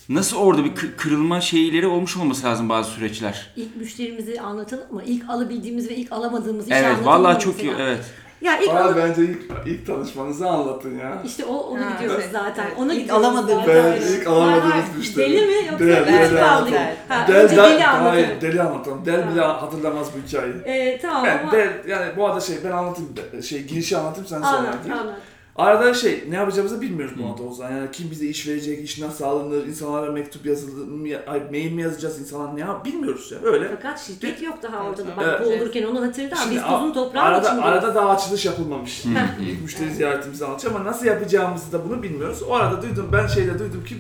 [0.09, 3.50] nasıl orada bir kı- kırılma şeyleri olmuş olması lazım bazı süreçler.
[3.57, 5.02] İlk müşterimizi anlatalım mı?
[5.07, 8.05] İlk alabildiğimiz ve ilk alamadığımız işi Evet anlatalım vallahi çok iyi evet.
[8.46, 11.22] Ya ilk Aa, alıp bence ilk, ilk tanışmanızı anlatın ya.
[11.24, 12.66] İşte o onu Ha, gidiyoruz evet, zaten.
[12.66, 12.78] evet.
[12.78, 13.92] Ona İlk gidiyoruz alamadığımız zaten.
[13.92, 15.32] Ben ilk alamadığımız Vay, müşteri.
[15.32, 16.52] Deli mi yoksa Del, ben del, mi del.
[16.52, 16.72] aldım?
[16.72, 16.96] Del.
[17.09, 18.06] Ha, Del, önce del, deli anlatalım.
[18.12, 19.06] hayır, deli anlatalım.
[19.06, 20.54] Del bile hatırlamaz bu hikayeyi.
[20.64, 24.38] Ee, tamam Ben ama del, yani bu arada şey ben anlatayım, şey girişi anlatayım sen
[24.42, 25.14] sonra anlat anlat.
[25.59, 27.71] Arada şey ne yapacağımızı bilmiyoruz bu arada o zaman.
[27.77, 31.73] Yani kim bize iş verecek, iş nasıl alınır, insanlara mektup yazılır mı, ya- ay, mail
[31.73, 33.69] mi yazacağız insanlar ne yap bilmiyoruz ya öyle.
[33.69, 35.16] Fakat şirket yok daha ortada.
[35.16, 35.62] Bak bu Evet.
[35.62, 36.37] olurken onu hatırla.
[36.51, 37.64] Biz a- tozun toprağın arada, içindeyiz.
[37.69, 39.05] arada daha açılış yapılmamış.
[39.40, 42.42] İlk müşteri ziyaretimizi anlatacağım ama nasıl yapacağımızı da bunu bilmiyoruz.
[42.42, 43.97] O arada duydum ben şeyde duydum ki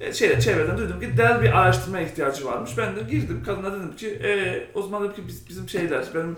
[0.00, 2.70] e, şeyde çevreden duydum ki del bir araştırma ihtiyacı varmış.
[2.78, 6.36] Ben de girdim kadına dedim ki e, o zaman dedim ki biz, bizim şeyler benim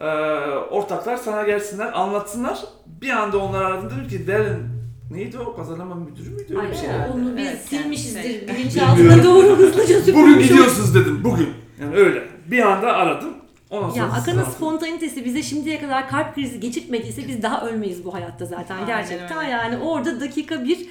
[0.00, 0.04] e,
[0.70, 2.58] ortaklar sana gelsinler anlatsınlar.
[2.86, 4.58] Bir anda onları aradım dedim ki delin
[5.10, 6.88] neydi o pazarlama müdürü müydü öyle Ay, bir şey.
[6.88, 7.12] herhalde.
[7.12, 8.22] onu biz Evet, silmişizdir.
[8.22, 8.48] şey.
[8.48, 9.24] Bilinçaltına Bilmiyorum.
[9.24, 11.48] doğru hızlıca Bugün gidiyorsunuz dedim bugün.
[11.80, 12.22] Yani öyle.
[12.46, 13.28] Bir anda aradım.
[13.70, 18.04] Ondan sonra Ya siz Akan'ın spontanitesi bize şimdiye kadar kalp krizi geçirtmediyse biz daha ölmeyiz
[18.04, 19.50] bu hayatta zaten Aynen gerçekten öyle.
[19.50, 20.86] yani orada dakika bir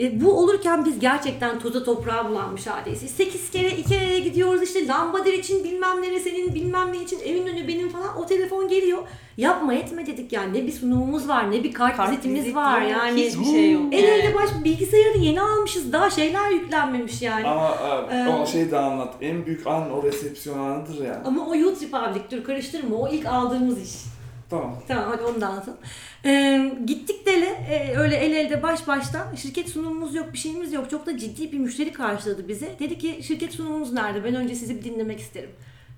[0.00, 3.00] e, bu olurken biz gerçekten toza toprağa bulanmış haldeyiz.
[3.00, 7.68] 8 kere Ikea'ya gidiyoruz işte lambader için bilmem nere senin bilmem ne için evin önü
[7.68, 9.02] benim falan o telefon geliyor.
[9.36, 12.80] Yapma etme dedik yani ne bir sunumumuz var ne bir kart, Kart vizitimiz vizit var
[12.80, 13.20] yok, yani.
[13.24, 13.82] hiçbir şey yok.
[13.92, 14.20] El Yani.
[14.20, 17.46] ele baş bilgisayarı yeni almışız daha şeyler yüklenmemiş yani.
[17.46, 17.74] Ama
[18.10, 19.14] e, Ee, o şey de anlat.
[19.20, 21.24] En büyük an o resepsiyon anıdır yani.
[21.24, 24.15] Ama o Youth Republic dur karıştırma o ilk aldığımız iş.
[24.50, 24.82] Tamam.
[24.88, 25.78] Tamam hadi onu da anlatalım.
[26.24, 30.90] Ee, gittik dele e, öyle el elde baş başta şirket sunumumuz yok bir şeyimiz yok.
[30.90, 32.76] Çok da ciddi bir müşteri karşıladı bize.
[32.78, 34.24] Dedi ki şirket sunumumuz nerede?
[34.24, 35.50] Ben önce sizi bir dinlemek isterim.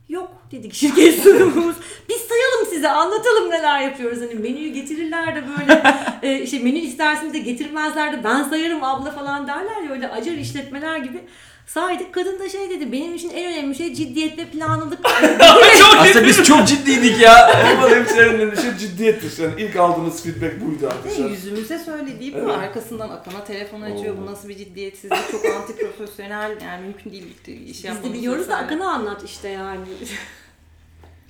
[0.09, 1.77] Yok dedik şirket sunumumuz.
[2.09, 4.21] Biz sayalım size anlatalım neler yapıyoruz.
[4.21, 5.83] Hani menüyü getirirler de böyle
[6.23, 10.33] e, işte menü istersiniz de getirmezler de ben sayarım abla falan derler ya öyle acar
[10.33, 11.25] işletmeler gibi.
[11.69, 14.99] Saydık kadın da şey dedi benim için en önemli şey ciddiyet ve planlılık.
[15.99, 17.47] Aslında biz çok ciddiydik ya.
[17.47, 19.43] Ama hemşehrilerin işi ciddiyettir.
[19.43, 21.31] Yani ilk aldığınız feedback buydu arkadaşlar.
[21.31, 22.51] yüzümüze söylediği bu Evet.
[22.51, 24.17] arkasından Akan'a telefon açıyor.
[24.23, 28.53] Bu nasıl bir ciddiyetsizlik, çok anti profesyonel yani mümkün değil iş Biz de biliyoruz da
[28.53, 28.67] vesaire.
[28.67, 29.87] Akın'ı anlat işte yani.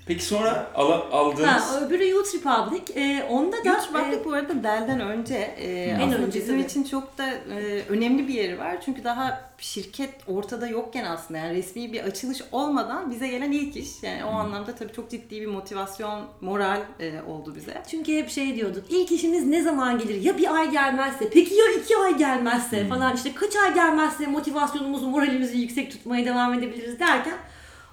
[0.08, 1.48] Peki sonra ala- aldığınız...
[1.50, 2.82] Ha, öbürü Youth Republic.
[2.96, 6.56] Ee, onda da Youth Republic e, bu arada Dell'den önce e, En aslında önce bizim
[6.56, 6.66] tabii.
[6.66, 8.76] için çok da e, önemli bir yeri var.
[8.84, 13.88] Çünkü daha şirket ortada yokken aslında yani resmi bir açılış olmadan bize gelen ilk iş.
[14.02, 17.82] Yani o anlamda tabii çok ciddi bir motivasyon, moral e, oldu bize.
[17.90, 18.84] çünkü hep şey diyorduk.
[18.90, 20.22] İlk işimiz ne zaman gelir?
[20.22, 21.30] Ya bir ay gelmezse?
[21.30, 22.86] Peki ya iki ay gelmezse?
[22.88, 27.34] Falan işte kaç ay gelmezse motivasyonumuzu, moralimizi yüksek tutmaya devam edebiliriz derken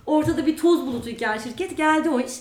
[0.06, 2.32] ortada bir toz bulutuyken şirket geldi o iş.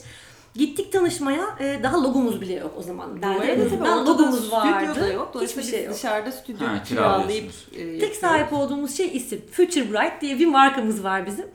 [0.54, 1.44] Gittik tanışmaya.
[1.60, 3.08] e, daha logomuz bile yok o zaman.
[3.22, 3.68] Arada Derdi.
[3.70, 5.00] tabii Ben logomuz stüdyo vardı.
[5.00, 5.34] da yok.
[5.42, 5.94] Hiçbir şey yok.
[5.94, 8.16] dışarıda stüdyo Ha, kiralayıp e, Tek yapıyoruz.
[8.18, 9.42] sahip olduğumuz şey isim.
[9.52, 11.46] Future Bright diye bir markamız var bizim.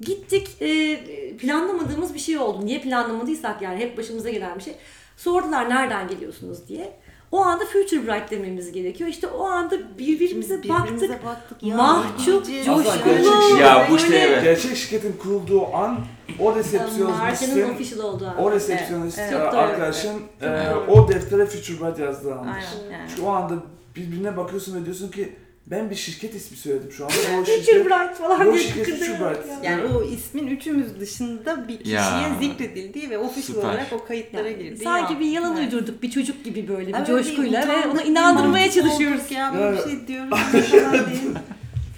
[0.00, 0.96] Gittik e,
[1.36, 2.66] planlamadığımız bir şey oldu.
[2.66, 4.74] Niye planlamadıysak yani hep başımıza gelen bir şey.
[5.16, 6.92] Sordular nereden geliyorsunuz diye.
[7.32, 9.10] O anda Future Bright dememiz gerekiyor.
[9.10, 11.24] İşte o anda birbirimize, Birbirimize baktık.
[11.24, 11.62] baktık.
[11.62, 12.82] Ya, Mahcup, coşkulu.
[12.84, 14.42] Gerçek- Ya bu işte evet.
[14.44, 15.98] Gerçek şirketin kurulduğu an
[16.40, 18.38] o resepsiyonistin official olduğu an.
[18.42, 22.52] o resepsiyonist Evet, arkadaşın Evet, e, o deftere Future Bright yazdığı andır.
[22.52, 23.10] Aynen yani.
[23.16, 23.54] Şu anda
[23.96, 25.36] birbirine bakıyorsun ve diyorsun ki
[25.70, 27.14] ben bir şirket ismi söyledim şu anda.
[27.14, 29.30] O Future şirket, Bright falan o diye şirket Future kıkırdıyor.
[29.34, 29.64] Bright.
[29.64, 32.36] Yani o ismin üçümüz dışında bir kişiye Ya.
[32.40, 33.68] zikredildiği ve official Süper.
[33.68, 35.20] olarak o kayıtlara Yani girdiği sanki an.
[35.20, 35.72] bir yalan Evet.
[35.74, 39.20] uydurduk bir çocuk gibi böyle bir Evet, coşkuyla ve utandık, onu bir inandırmaya mahcup çalışıyoruz.
[39.20, 41.20] olduk Ya böyle bir şey diyoruz falan diye.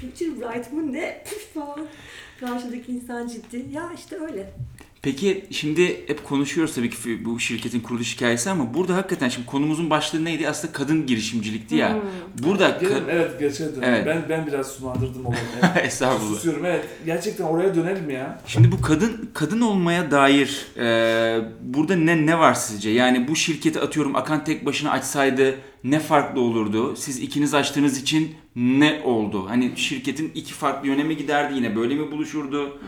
[0.01, 1.23] Future Bright mı ne?
[1.31, 1.87] Püf falan.
[2.41, 3.65] Karşıdaki insan ciddi.
[3.73, 4.51] Ya işte öyle.
[5.03, 9.91] Peki şimdi hep konuşuyoruz tabii ki bu şirketin kuruluş hikayesi ama burada hakikaten şimdi konumuzun
[9.91, 10.49] başlığı neydi?
[10.49, 11.99] Aslında kadın girişimcilikti ya.
[12.43, 13.73] Burada Gelin, ka- evet geçelim.
[13.83, 14.07] Evet.
[14.07, 15.41] Ben ben biraz sulandırdım olayı.
[15.75, 15.85] Evet.
[15.87, 16.35] estağfurullah.
[16.35, 16.85] Susuyorum evet.
[17.07, 18.41] Gerçekten oraya dönelim ya.
[18.47, 22.91] Şimdi bu kadın kadın olmaya dair e, burada ne ne var sizce?
[22.91, 26.97] Yani bu şirketi atıyorum Akan tek başına açsaydı ne farklı olurdu?
[26.97, 29.49] Siz ikiniz açtığınız için ne oldu?
[29.49, 32.81] Hani şirketin iki farklı yöne mi giderdi yine böyle mi buluşurdu?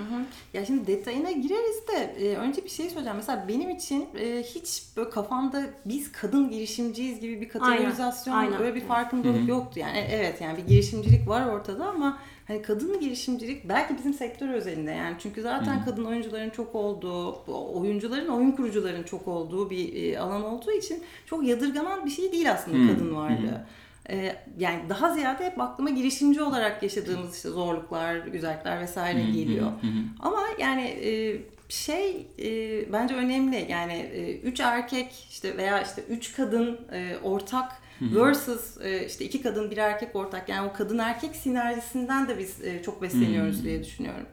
[0.55, 3.17] Ya şimdi detayına gireriz de e, önce bir şey söyleyeceğim.
[3.17, 8.63] Mesela benim için e, hiç böyle kafamda biz kadın girişimciyiz gibi bir kategorizasyon, Aynen, aynen.
[8.63, 9.81] öyle bir farkındalık yoktu.
[9.81, 14.91] Yani evet yani bir girişimcilik var ortada ama hani kadın girişimcilik belki bizim sektör özelinde
[14.91, 15.17] yani.
[15.19, 20.73] Çünkü zaten kadın oyuncuların çok olduğu, oyuncuların, oyun kurucuların çok olduğu bir e, alan olduğu
[20.73, 23.67] için çok yadırganan bir şey değil aslında Hı, kadın varlığı.
[24.11, 29.73] Ee, yani daha ziyade hep aklıma girişimci olarak yaşadığımız işte zorluklar, güzellikler vesaire geliyor.
[30.21, 31.37] Ama yani e,
[31.69, 33.67] şey e, bence önemli.
[33.71, 39.43] Yani e, üç erkek işte veya işte üç kadın e, ortak versus e, işte iki
[39.43, 40.49] kadın bir erkek ortak.
[40.49, 44.27] Yani o kadın erkek sinerjisinden de biz e, çok besleniyoruz diye düşünüyorum.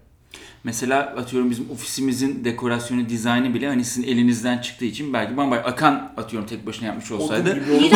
[0.63, 6.11] Mesela atıyorum bizim ofisimizin dekorasyonu, dizaynı bile hani sizin elinizden çıktığı için belki bambaşka Akan
[6.17, 7.49] atıyorum tek başına yapmış olsaydı.
[7.51, 7.95] Odun gibi oldu.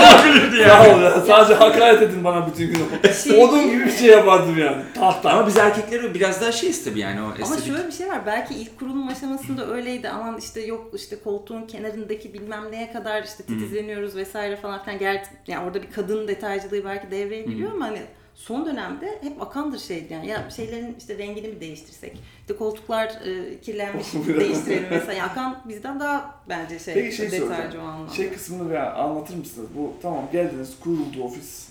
[0.00, 1.20] olabilirdi Sağ ol ya.
[1.20, 2.86] Sadece hakaret edin bana bütün gün.
[3.24, 4.82] Şey- Odun gibi bir şey yapardım yani.
[4.94, 5.30] Tahta.
[5.30, 7.66] Ama biz erkekleri biraz daha şeyiz tabii yani o Ama estetik.
[7.66, 8.26] şöyle bir şey var.
[8.26, 10.08] Belki ilk kurulum aşamasında öyleydi.
[10.08, 14.98] Aman işte yok işte koltuğun kenarındaki bilmem neye kadar işte titizleniyoruz vesaire falan filan.
[14.98, 18.00] Ger yani orada bir kadın detaycılığı belki devreye giriyor ama hani
[18.34, 20.26] son dönemde hep akandır şeydi yani.
[20.26, 22.18] Ya şeylerin işte rengini mi değiştirsek?
[22.40, 25.12] İşte koltuklar e, kirlenmiş değiştirelim mesela.
[25.12, 28.12] Yani akan bizden daha bence şey, Peki şey detaycı o anlamda.
[28.12, 29.68] Şey kısmını bir anlatır mısınız?
[29.76, 31.68] Bu tamam geldiniz kuruldu ofis.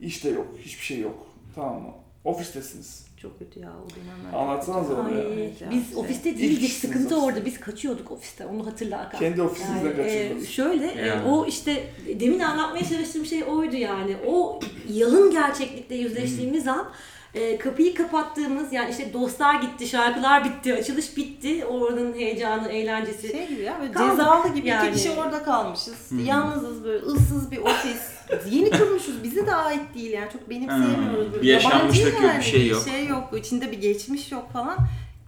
[0.00, 0.46] İşte yok.
[0.58, 1.26] Hiçbir şey yok.
[1.54, 1.92] Tamam mı?
[2.24, 3.06] Ofistesiniz.
[3.24, 4.38] Çok kötü ya o dönemler.
[4.38, 5.24] Anlatsanıza onu ya.
[5.70, 5.98] Biz şey.
[5.98, 6.72] ofiste değildik.
[6.72, 7.14] Sıkıntı ofiste.
[7.16, 7.44] orada.
[7.44, 8.46] Biz kaçıyorduk ofiste.
[8.46, 9.12] Onu hatırla.
[9.18, 10.48] Kendi ofisinizden Yani, e, kaçırdınız.
[10.48, 11.28] şöyle e, Yani.
[11.28, 11.84] o işte
[12.20, 14.16] demin anlatmaya çalıştığım şey oydu yani.
[14.26, 16.88] O yalın gerçeklikle yüzleştiğimiz an
[17.34, 21.64] e, kapıyı kapattığımız yani işte dostlar gitti, şarkılar bitti, açılış bitti.
[21.64, 23.28] Oranın heyecanı, eğlencesi.
[23.28, 24.88] Şey gibi ya böyle Kaldık cezalı gibi yani.
[24.88, 26.10] iki kişi orada kalmışız.
[26.26, 28.14] Yalnızız böyle ıssız bir ofis.
[28.50, 31.32] Yeni kurmuşuz bize de ait değil yani çok benimseyemiyoruz.
[31.32, 32.86] Böyle Bir yaşanmışlık yok, bir şey yok.
[32.86, 33.30] Bir şey yok.
[33.38, 34.76] İçinde bir geçmiş yok falan.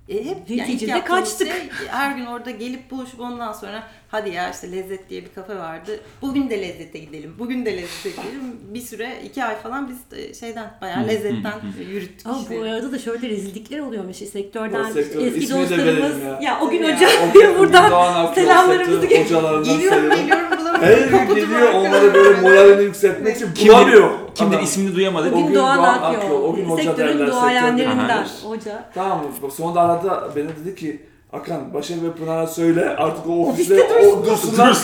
[0.09, 1.49] E, hep yani Neticede yaptığımız kaçtık.
[1.49, 5.57] Şey, her gün orada gelip buluşup ondan sonra hadi ya işte Lezzet diye bir kafe
[5.57, 6.01] vardı.
[6.23, 7.35] Bugün de Lezzet'e gidelim.
[7.39, 8.57] Bugün de Lezzet'e gidelim.
[8.75, 11.53] Bir süre iki ay falan biz de şeyden bayağı Lezzet'ten
[11.91, 14.13] yürüttük Ama bu arada da şöyle rezillikler oluyormuş.
[14.23, 16.23] İşte sektörden O sektörün eski dostlarımız.
[16.23, 16.39] Ya.
[16.43, 16.61] ya.
[16.61, 16.97] o gün Ya.
[16.97, 20.56] hoca gün buradan selamlarımızı Geliyorum geliyorum.
[20.81, 24.11] Her gün geliyor onları böyle moralini yükseltmek için Kimdir, bulamıyor.
[24.35, 24.65] kimdir Adam.
[24.65, 25.35] ismini duyamadık.
[25.35, 26.43] O gün Doğan Akyol.
[26.43, 28.85] O gün hoca Sektörün derler, duayenlerinden sektör hoca.
[28.95, 29.51] Tamam mı?
[29.51, 34.27] Sonra da arada beni dedi ki Akan Başak ve Pınar'a söyle artık o ofiste o
[34.27, 34.79] dursunlar.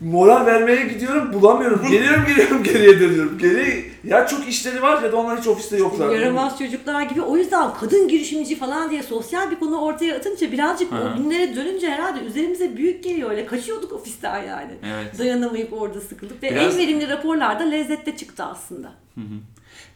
[0.00, 1.82] Moral vermeye gidiyorum bulamıyorum.
[1.90, 3.38] Geliyorum geliyorum geriye dönüyorum.
[3.38, 6.10] Geri ya çok işleri var ya da onlar hiç ofiste yoklar.
[6.10, 7.22] Yaramaz çocuklar gibi.
[7.22, 10.96] O yüzden kadın girişimci falan diye sosyal bir konu ortaya atınca birazcık Hı.
[10.96, 13.30] o günlere dönünce herhalde üzerimize büyük geliyor.
[13.30, 14.72] Öyle kaçıyorduk ofisten yani.
[14.84, 15.18] Evet.
[15.18, 16.42] Dayanamayıp orada sıkıldık.
[16.42, 18.92] Ve Biraz- en verimli raporlar da lezzette çıktı aslında.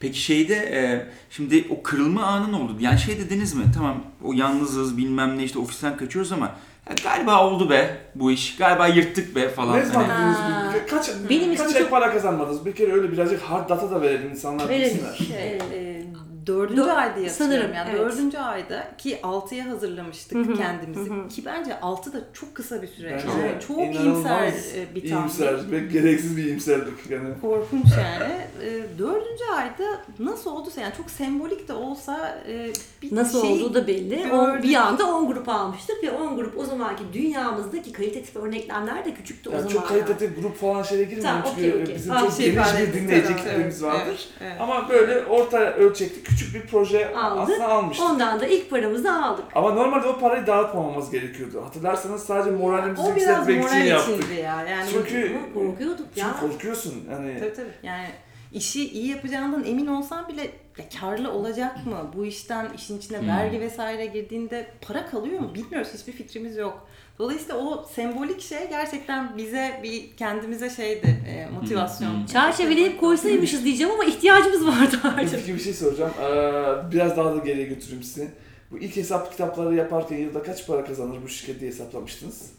[0.01, 2.75] Peki şeyde e, şimdi o kırılma anı ne oldu?
[2.79, 3.63] Yani şey dediniz mi?
[3.75, 6.45] Tamam o yalnızız bilmem ne işte ofisten kaçıyoruz ama
[6.89, 8.55] ya galiba oldu be bu iş.
[8.57, 9.79] Galiba yırttık be falan.
[9.79, 10.73] Ne zaman Hani-?
[10.73, 12.65] Bir- Kaç, Benim kaç için ay çok- para kazanmadınız?
[12.65, 14.97] Bir kere öyle birazcık hard data da verelim insanlar Verelim.
[14.97, 15.13] bilsinler.
[15.15, 15.63] Şey, Evet.
[15.73, 16.03] e,
[16.45, 17.99] dördüncü Dö- ayda sanırım, sanırım yani evet.
[17.99, 23.47] dördüncü ayda ki altıya hazırlamıştık kendimizi ki bence altı da çok kısa bir süre Bence
[23.47, 25.23] yani çok iyimser e, bir tahmin.
[25.23, 27.29] iyimser ve gereksiz bir iyimserlik yani.
[27.41, 28.33] Korkunç yani.
[28.63, 32.69] E, dördüncü ayda nasıl olduysa yani çok sembolik de olsa e,
[33.01, 34.15] bir Nasıl şey olduğu da belli.
[34.15, 34.33] gördük.
[34.33, 39.13] O, bir anda 10 grup almıştık ve 10 grup o zamanki dünyamızdaki kalitatif örneklemler de
[39.13, 39.73] küçüktü o Yani zaman.
[39.73, 41.95] çok kalitatif grup falan şeye girmiyorum Tamam, çünkü okey, okey.
[41.95, 44.01] bizim Ah, çok şey geniş bir dinleyici kitlemiz vardır.
[44.07, 44.55] evet, evet.
[44.59, 47.41] Ama böyle orta ölçekli küçük bir proje Aldık.
[47.43, 48.07] aslında almıştık.
[48.11, 49.45] Ondan da ilk paramızı aldık.
[49.55, 51.61] Ama normalde o parayı dağıtmamamız gerekiyordu.
[51.65, 54.17] Hatırlarsanız sadece moralimizi O biraz yükseltmek için moral yaptık.
[54.23, 54.63] içindi ya.
[54.69, 56.25] Yani Çünkü korkuyorduk ya.
[56.39, 56.93] çünkü korkuyorsun.
[57.11, 57.73] Yani Tabii tabii.
[57.83, 58.05] Yani
[58.53, 60.41] işi iyi yapacağından emin olsan bile
[60.77, 62.11] ya karlı olacak mı?
[62.15, 63.27] Bu işten işin içine Hmm.
[63.27, 65.51] vergi vesaire girdiğinde para kalıyor mu?
[65.55, 65.87] Bilmiyoruz.
[65.93, 66.87] Hiçbir fikrimiz yok.
[67.19, 72.13] Dolayısıyla o sembolik şey gerçekten bize bir kendimize şeydi e, motivasyon.
[72.19, 72.25] Hmm.
[72.25, 75.31] Çerçeveleyip koysaymışız diyeceğim ama ihtiyacımız vardı artık.
[75.39, 76.11] Peki bir şey soracağım.
[76.21, 78.27] Ee, biraz daha da geriye götüreyim sizi.
[78.71, 82.51] Bu ilk hesap kitapları yaparken yılda kaç para kazanır bu şirket diye hesaplamıştınız?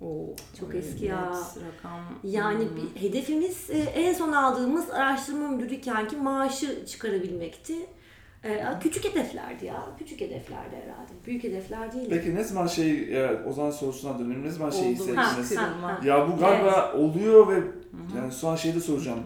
[0.00, 0.26] Oo,
[0.60, 1.30] Çok eski ya.
[1.30, 2.00] Rakam.
[2.24, 2.76] Yani Hmm.
[2.76, 7.74] bir hedefimiz e, en son aldığımız araştırma müdürüyken ki maaşı çıkarabilmekti.
[8.44, 9.86] E, Küçük hedeflerdi ya.
[9.98, 11.12] Küçük hedeflerdi herhalde.
[11.26, 12.06] Büyük hedefler değil.
[12.10, 14.44] Peki ne zaman şey, e, o zaman sorusuna dönelim.
[14.44, 15.52] Ne zaman şey hissettiniz?
[16.04, 17.62] Ya bu galiba oluyor ve
[18.16, 19.20] yani şu an şeyde soracağım.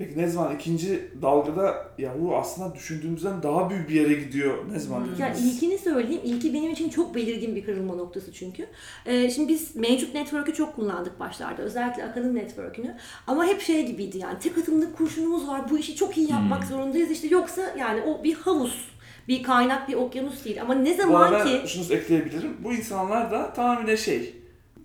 [0.00, 4.54] Peki ne zaman ikinci dalgada ya bu aslında düşündüğümüzden daha büyük bir yere gidiyor.
[4.72, 5.12] Ne zaman Hmm.
[5.18, 5.54] Ya dediniz?
[5.54, 6.20] ilkini söyleyeyim.
[6.24, 8.66] İlki benim için çok belirgin bir kırılma noktası çünkü.
[9.06, 11.62] Ee, şimdi biz mevcut network'ü çok kullandık başlarda.
[11.62, 12.96] Özellikle Akan'ın network'ünü.
[13.26, 14.38] Ama hep şey gibiydi yani.
[14.38, 15.70] Tek atımlık kurşunumuz var.
[15.70, 17.10] Bu işi çok iyi yapmak zorundayız.
[17.10, 18.90] İşte yoksa yani o bir havuz.
[19.28, 20.62] Bir kaynak, bir okyanus değil.
[20.62, 21.68] Ama ne Bu zaman arada ki...
[21.68, 22.56] şunu ekleyebilirim.
[22.64, 24.34] Bu insanlar da tamamen şey.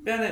[0.06, 0.30] Yani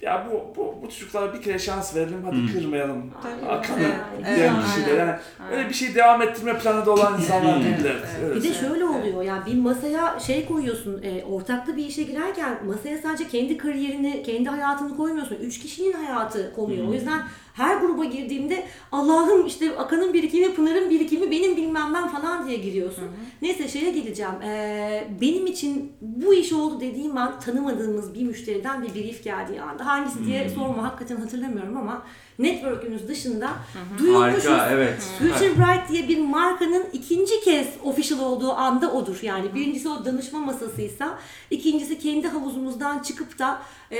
[0.00, 3.10] ya bu, bu, bu çocuklara bir kere şans verelim hadi kırmayalım.
[3.22, 3.50] Tabii.
[3.50, 4.90] Akanı Evet, diyen evet, kişiler.
[5.00, 5.06] aynen.
[5.06, 5.18] Yani
[5.52, 7.64] öyle bir şey devam ettirme planı da olan insanlar Hmm.
[7.64, 7.94] değiller.
[7.94, 8.08] Evet.
[8.24, 8.36] Evet.
[8.36, 12.98] Bir de şöyle oluyor yani bir masaya şey koyuyorsun, e, ortaklı bir işe girerken masaya
[12.98, 15.36] sadece kendi kariyerini, kendi hayatını koymuyorsun.
[15.36, 16.88] Üç kişinin hayatı konuyor.
[16.88, 17.22] O yüzden
[17.58, 23.04] her gruba girdiğimde Allah'ım işte Akan'ın birikimi, Pınar'ın birikimi, benim bilmem ben falan diye giriyorsun.
[23.42, 24.42] Neyse şeye geleceğim.
[24.42, 29.86] E, benim için bu iş oldu dediğim an tanımadığımız bir müşteriden bir brief geldiği anda.
[29.86, 32.02] Hangisi diye sorma hakikaten hatırlamıyorum ama
[32.38, 33.50] network'ünüz dışında
[33.98, 34.46] duyulmuşuz.
[34.46, 35.02] Harika evet.
[35.18, 39.18] Future Bright diye bir markanın ikinci kez official olduğu anda odur.
[39.22, 41.18] Yani birincisi o danışma masasıysa,
[41.50, 43.98] ikincisi kendi havuzumuzdan çıkıp da e,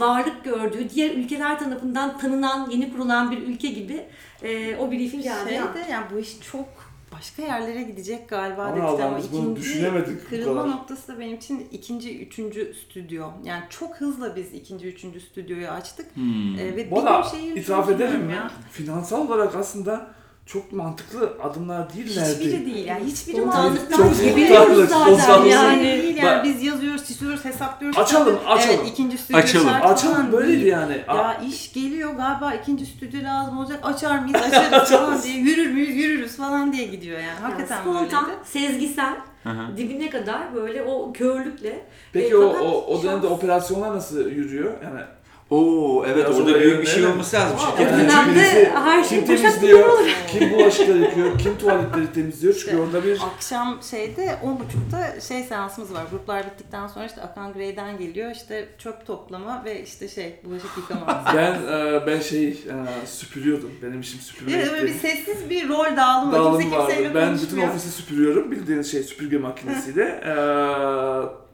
[0.00, 4.04] varlık gördüğü, diğer ülkeler tarafından tanınan, yeni kurulan bir ülke gibi
[4.42, 5.48] e, o briefing geldi.
[5.48, 6.68] Şey de yani bu iş çok
[7.12, 10.76] başka yerlere gidecek galiba Aman dedik ama biz bunu düşünemedik kırılma kadar.
[10.76, 13.28] noktası da benim için ikinci, üçüncü stüdyo.
[13.44, 16.16] Yani çok hızlı biz ikinci, üçüncü stüdyoyu açtık.
[16.16, 16.58] Hmm.
[16.58, 18.32] Ee, ve Valla itiraf edelim mi?
[18.32, 18.50] ya.
[18.70, 20.10] Finansal olarak aslında
[20.46, 22.30] çok mantıklı adımlar değillerdi.
[22.44, 25.50] Hiçbiri değil yani hiçbiri Spontanlıktan Çok geberiyoruz spontanlık, zaten spontanlık.
[25.52, 25.82] yani.
[26.02, 27.98] Değil yani biz yazıyoruz, çiziyoruz, hesaplıyoruz.
[27.98, 28.56] Açalım, falan.
[28.56, 28.76] açalım.
[28.80, 29.68] Evet ikinci stüdyo Açalım.
[29.68, 30.72] şart Açalım falan böyleydi değil.
[30.72, 31.00] yani.
[31.08, 33.80] Ya iş geliyor galiba ikinci stüdyo lazım olacak.
[33.82, 34.36] Açar mıyız?
[34.42, 35.36] Açarız falan diye.
[35.36, 35.96] Yürür müyüz?
[35.96, 37.26] Yürürüz falan diye gidiyor yani.
[37.26, 38.44] Yani Hakikaten spontan, böyleydi.
[38.44, 39.76] sezgisel, Hı hı.
[39.76, 41.84] dibine kadar böyle o körlükle.
[42.12, 44.72] Peki E, o, o, o dönemde şans- operasyonlar nasıl yürüyor?
[44.84, 45.00] Yani
[45.52, 47.98] Oo evet Biraz orada büyük bir şey olması lazım O şirketin.
[47.98, 52.54] Yani dönemde birisi her şey kim temizliyor, kim bulaşıkları yıkıyor, kim tuvaletleri temizliyor.
[52.54, 56.02] Çünkü orada bir Akşam şeyde 10.30'da şey seansımız var.
[56.10, 58.30] Gruplar bittikten sonra işte Akan Grey'den geliyor.
[58.30, 61.24] İşte çöp toplama ve işte şey bulaşık yıkama.
[61.36, 63.70] ben e, ben şey e, süpürüyordum.
[63.82, 64.72] Benim işim Bir de süpürmekti.
[64.72, 66.32] böyle bir sessiz bir rol dağılımı.
[66.32, 67.12] Dağılım Kimse vardı.
[67.14, 68.50] Ben bütün ofisi süpürüyorum.
[68.50, 70.04] Bildiğiniz şey süpürge makinesiyle.
[70.04, 70.32] E,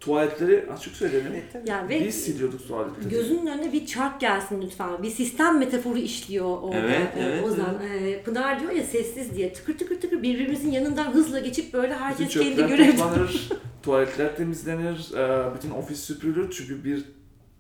[0.01, 1.33] tuvaletleri açık söyleyelim.
[1.33, 1.71] Evet, tabii.
[1.71, 3.09] Yani ve Biz siliyorduk tuvaletleri.
[3.09, 5.03] Gözünün önüne bir çark gelsin lütfen.
[5.03, 6.79] Bir sistem metaforu işliyor orada.
[6.79, 7.83] Evet, e, evet, Ozan.
[7.83, 9.53] E, Pınar diyor ya sessiz diye.
[9.53, 13.49] Tıkır tıkır tıkır birbirimizin yanından hızla geçip böyle Bütün herkes kendi çöpler görev toplanır,
[13.83, 16.51] tuvaletler temizlenir, e, bütün ofis süpürülür.
[16.51, 17.05] Çünkü bir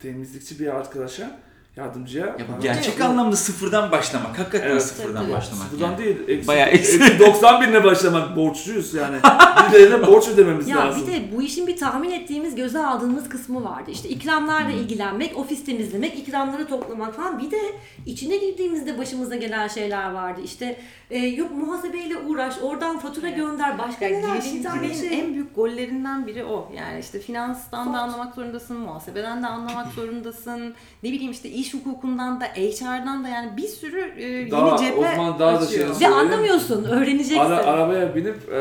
[0.01, 1.40] temizlikçi bir arkadaşa,
[1.79, 2.27] yardımcıya...
[2.27, 4.38] Ya bu gerçek anlamda sıfırdan başlamak.
[4.38, 4.83] Hakikaten Evet.
[4.83, 5.33] sıfırdan Tabii.
[5.33, 5.64] başlamak.
[5.64, 5.99] Sıfırdan yani.
[5.99, 6.97] değil, eksi, Bayağı eksi.
[6.97, 9.17] eksi 91'ine başlamak borçluyuz yani.
[9.73, 11.03] Birilerine borç ödememiz Ya lazım.
[11.07, 13.91] bir de bu işin bir tahmin ettiğimiz, göze aldığımız kısmı vardı.
[13.91, 14.79] İşte ikramlarla Hmm.
[14.79, 17.38] ilgilenmek, ofis temizlemek, ikramları toplamak falan.
[17.38, 17.61] Bir de
[18.07, 20.41] içine girdiğimizde başımıza gelen şeyler vardı.
[20.45, 20.77] İşte
[21.11, 25.21] e, yok muhasebeyle uğraş, oradan fatura gönder, başka Yani neler bir şey.
[25.21, 26.73] en büyük gollerinden biri o.
[26.77, 30.75] Yani işte finanstan da anlamak zorundasın, muhasebeden de anlamak zorundasın.
[31.03, 34.79] Ne bileyim işte iş hukukundan da, HR'dan da yani bir sürü e, yeni Daha, o
[34.79, 35.95] cephe zaman daha da açıyor.
[35.99, 37.39] şey- Ve anlamıyorsun, öğreneceksin.
[37.39, 38.61] Ara, arabaya binip e,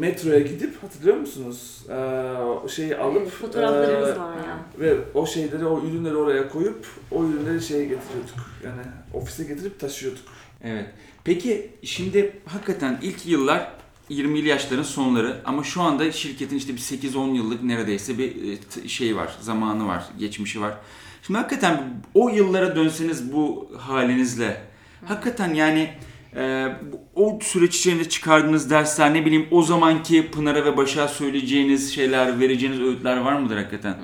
[0.00, 1.82] metroya gidip hatırlıyor musunuz?
[1.88, 1.94] E,
[2.42, 4.58] o şeyi alıp Evet, fotoğraflarımız e, var ya.
[4.78, 8.50] ve o şeyleri, o ürünleri oraya koyup o ürünleri şeye getiriyorduk.
[8.64, 8.82] Yani
[9.14, 10.22] ofise getirip taşıyorduk.
[10.64, 10.86] Evet.
[11.24, 13.68] Peki şimdi hakikaten ilk yıllar
[14.10, 18.58] 20'li yaşların sonları ama şu anda şirketin işte bir 8-10 yıllık neredeyse bir
[18.88, 20.74] şey var, zamanı var, geçmişi var.
[21.26, 21.80] Şimdi hakikaten
[22.14, 24.60] o yıllara dönseniz bu halinizle
[25.04, 25.90] hakikaten yani
[26.36, 26.66] e,
[27.14, 32.80] o süreç içerisinde çıkardığınız dersler ne bileyim o zamanki Pınar'a ve Başak'a söyleyeceğiniz şeyler, vereceğiniz
[32.80, 33.96] öğütler var mıdır hakikaten?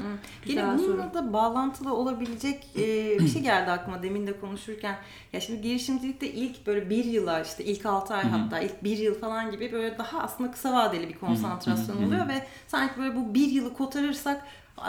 [0.47, 4.97] Yine bununla da bağlantılı olabilecek e, bir şey geldi aklıma demin de konuşurken.
[5.33, 9.21] Ya şimdi girişimcilikte ilk böyle bir yıla işte ilk 6 ay hatta ilk bir yıl
[9.21, 13.47] falan gibi böyle daha aslında kısa vadeli bir konsantrasyon oluyor ve sanki böyle bu bir
[13.47, 14.43] yılı kotarırsak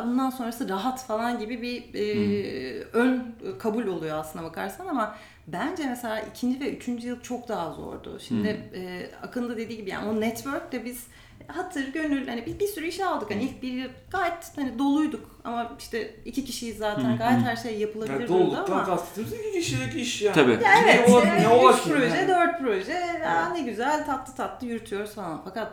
[0.04, 5.16] bundan sonrası rahat falan gibi bir e, ön kabul oluyor aslına bakarsan ama
[5.48, 8.20] bence mesela ikinci ve üçüncü yıl çok daha zordu.
[8.20, 11.08] Şimdi e, Akın da dediği gibi yani o network de biz
[11.48, 13.32] hatır, gönül hani bir, bir sürü iş aldık.
[13.32, 17.18] Hani ilk bir yıl gayet hani doluyduk ama işte iki kişiyiz zaten.
[17.18, 18.86] Gayet her şey yapılabilir Yani doluluktan ama.
[18.86, 20.36] kastımız iki kişilik iş yani.
[20.36, 20.52] Tabii.
[20.52, 21.90] Ya evet, Ne ne üç ki?
[21.90, 22.28] proje, yani?
[22.28, 25.42] dört proje, ya ne güzel tatlı tatlı yürütüyoruz falan.
[25.44, 25.72] Fakat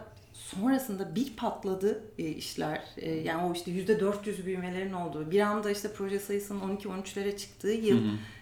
[0.55, 2.81] sonrasında bir patladı e, işler.
[2.97, 5.31] E, yani o işte yüzde 400 büyümelerin olduğu.
[5.31, 7.99] Bir anda işte proje sayısının 12-13'lere çıktığı yıl.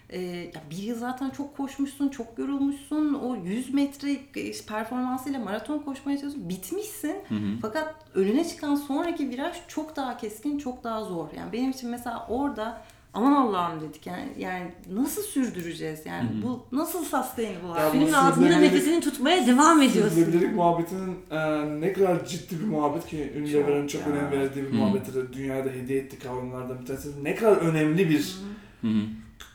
[0.09, 3.13] E, ya bir yıl zaten çok koşmuşsun, çok yorulmuşsun.
[3.13, 6.49] O 100 metre e, performansıyla maraton koşmaya çalışıyorsun.
[6.49, 7.15] Bitmişsin.
[7.61, 11.27] Fakat önüne çıkan sonraki viraj çok daha keskin, çok daha zor.
[11.37, 12.81] Yani benim için mesela orada
[13.17, 17.97] aman Allah'ım dedik yani yani nasıl sürdüreceğiz yani bu nasıl sustainable Ya abi?
[18.01, 20.15] bu altında sürdürülebilir- nefesini tutmaya devam ediyorsun.
[20.15, 21.37] Sürdürülebilirlik muhabbetinin e,
[21.81, 24.07] ne kadar ciddi bir muhabbet ki ünlülerin çok ya.
[24.07, 25.33] önem verdiği bir muhabbettir.
[25.33, 27.23] Dünyada hediye ettiği kavramlardan bir tanesi.
[27.23, 28.35] Ne kadar önemli bir
[28.81, 29.01] Hı hı.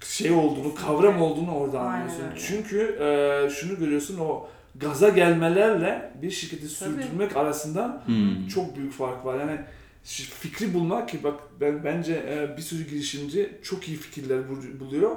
[0.06, 2.24] şey olduğunu, kavram olduğunu orada Aynen anlıyorsun.
[2.30, 2.40] öyle.
[2.40, 8.46] Çünkü e, şunu görüyorsun o gaza gelmelerle bir şirketi sürdürmek arasında Hmm.
[8.48, 9.40] çok büyük fark var.
[9.40, 9.58] Yani
[10.04, 15.16] fikri bulmak ki bak ben bence e, bir sürü girişimci çok iyi fikirler bul- buluyor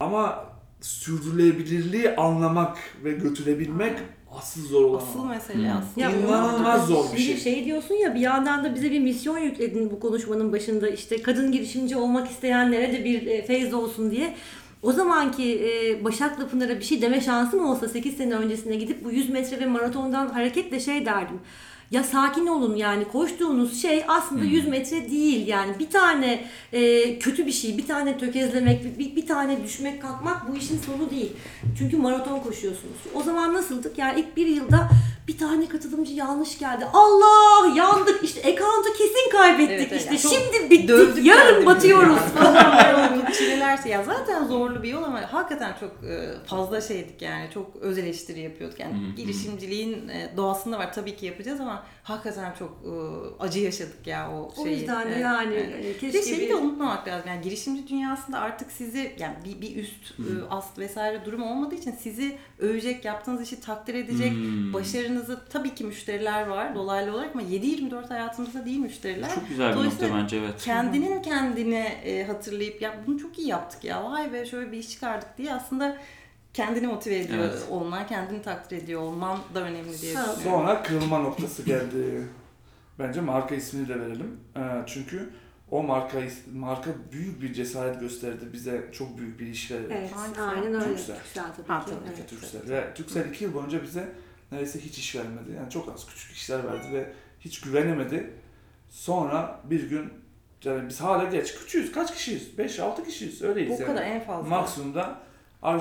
[0.00, 0.44] ama
[0.80, 3.98] sürdürülebilirliği anlamak ve götürebilmek
[4.38, 4.98] asıl zor olan.
[5.02, 5.78] Asıl mesele Hmm.
[5.78, 6.06] aslında.
[6.06, 7.52] Ya İnanılmaz zor bir Şimdi şey.
[7.54, 11.52] şey diyorsun ya bir yandan da bize bir misyon yükledin bu konuşmanın başında işte kadın
[11.52, 14.34] girişimci olmak isteyenlere de bir e, feyz olsun diye.
[14.82, 19.10] O zamanki e, Başak'la Pınar'a bir şey deme şansım olsa 8 sene öncesine gidip bu
[19.12, 21.40] 100 metre ve maratondan hareketle şey derdim.
[21.90, 27.46] Ya sakin olun yani koştuğunuz şey aslında 100 metre değil yani bir tane e, kötü
[27.46, 31.32] bir şey, bir tane tökezlemek, bir, bir tane düşmek kalkmak bu işin sonu değil.
[31.78, 32.96] Çünkü maraton koşuyorsunuz.
[33.14, 33.98] O zaman nasıldık?
[33.98, 34.88] Yani ilk bir yılda
[35.28, 36.86] bir tane katılımcı yanlış geldi.
[36.92, 40.00] Allah yandık işte account'u kesin kaybettik Evet, evet.
[40.14, 42.56] işte Yani şimdi bittik dövdük yarın batıyoruz falan.
[43.82, 47.98] Çilelerse ya zaten zorlu bir yol ama hakikaten çok e, fazla şeydik yani çok öz
[47.98, 52.90] eleştiri yapıyorduk yani girişimciliğin e, doğasında var tabii ki yapacağız ama hakikaten çok e,
[53.42, 54.78] acı yaşadık ya o O şeyi.
[54.80, 58.38] yüzden de Evet, yani, Bir keşke de şeyi bir- de unutmamak lazım yani girişimci dünyasında
[58.38, 63.42] artık sizi yani bir, bir üst e, ast vesaire durum olmadığı için sizi övecek yaptığınız
[63.42, 64.72] işi takdir edecek Hmm.
[64.72, 69.30] başarınızı tabii ki müşteriler var dolaylı olarak ama 7-24 hayatımızda değil müşteriler.
[69.34, 70.62] Çok güzel bir nokta bence evet.
[70.64, 74.90] kendinin kendine e, hatırlayıp ya bunu çok iyi yaptık ya vay be şöyle bir iş
[74.90, 75.98] çıkardık diye aslında
[76.54, 77.66] kendini motive ediyor Evet.
[77.70, 80.40] olman, kendini takdir ediyor olman da önemli diye düşünüyorum.
[80.44, 82.28] Sonra kırılma noktası geldi.
[82.98, 84.40] Bence marka ismini de verelim.
[84.56, 85.30] Ee, çünkü
[85.70, 86.18] O marka
[86.54, 89.86] marka büyük bir cesaret gösterdi bize çok büyük bir iş verdi.
[89.90, 90.10] Evet,
[90.40, 90.84] aynen öyle.
[90.84, 91.16] Türksel.
[91.16, 91.90] Türksel tabii Ha, ki.
[91.90, 92.28] tabii evet.
[92.30, 92.68] Türksel.
[92.68, 94.08] Ve Türksel iki yıl boyunca bize
[94.52, 95.52] neredeyse hiç iş vermedi.
[95.56, 98.30] Yani çok az küçük işler verdi ve hiç güvenemedi.
[98.90, 100.12] Sonra bir gün
[100.64, 101.92] yani biz hala geç küçüğüz.
[101.92, 102.42] Kaç kişiyiz?
[102.58, 103.42] 5-6 kişiyiz.
[103.42, 103.84] Öyleyiz Bu yani.
[103.86, 104.48] kadar en fazla.
[104.48, 105.18] Maksimumda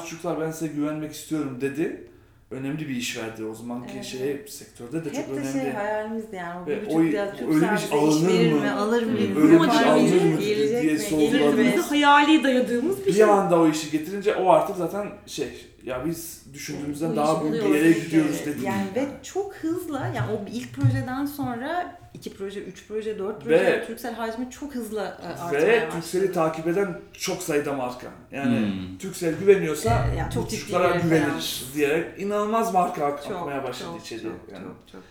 [0.03, 2.07] çocuklar ben size güvenmek istiyorum dedi.
[2.51, 5.51] Önemli bir iş verdi o zamanki Evet, şey sektörde de çok Hep de önemli.
[5.61, 6.59] şey hayalimizdi yani.
[6.63, 8.59] O Ve bir o- buçuk lira Türk öyle bir şey iş alınır verir mı?
[8.61, 8.69] mi?
[8.71, 9.37] Alır mıyız?
[9.37, 10.99] Öyle bir şey alınır mı Gelecek diye mi?
[10.99, 11.31] sorguladım.
[11.31, 11.57] Gelir mi?
[11.67, 13.23] Bizim hayali dayadığımız bir bir şey.
[13.23, 15.47] anda o işi getirince o artık zaten şey
[15.85, 18.65] ya biz düşündüğümüzden Bu daha büyük bir yere gidiyoruz dedi.
[18.65, 23.57] Yani ve çok hızlı yani o ilk projeden sonra iki proje, üç proje, dört Ve-
[23.57, 25.91] proje Türksel hacmi çok hızlı e, artmaya Ve başladı.
[25.91, 28.07] Türksel'i takip eden çok sayıda marka.
[28.31, 28.97] Yani Hmm.
[28.97, 31.73] Türksel güveniyorsa Ee, yani çok çocuklara güvenilir referans.
[31.75, 34.31] diyerek inanılmaz marka akmaya başladı çok, içeriye.
[34.31, 34.63] Çok, yani.
[34.63, 35.01] çok, çok.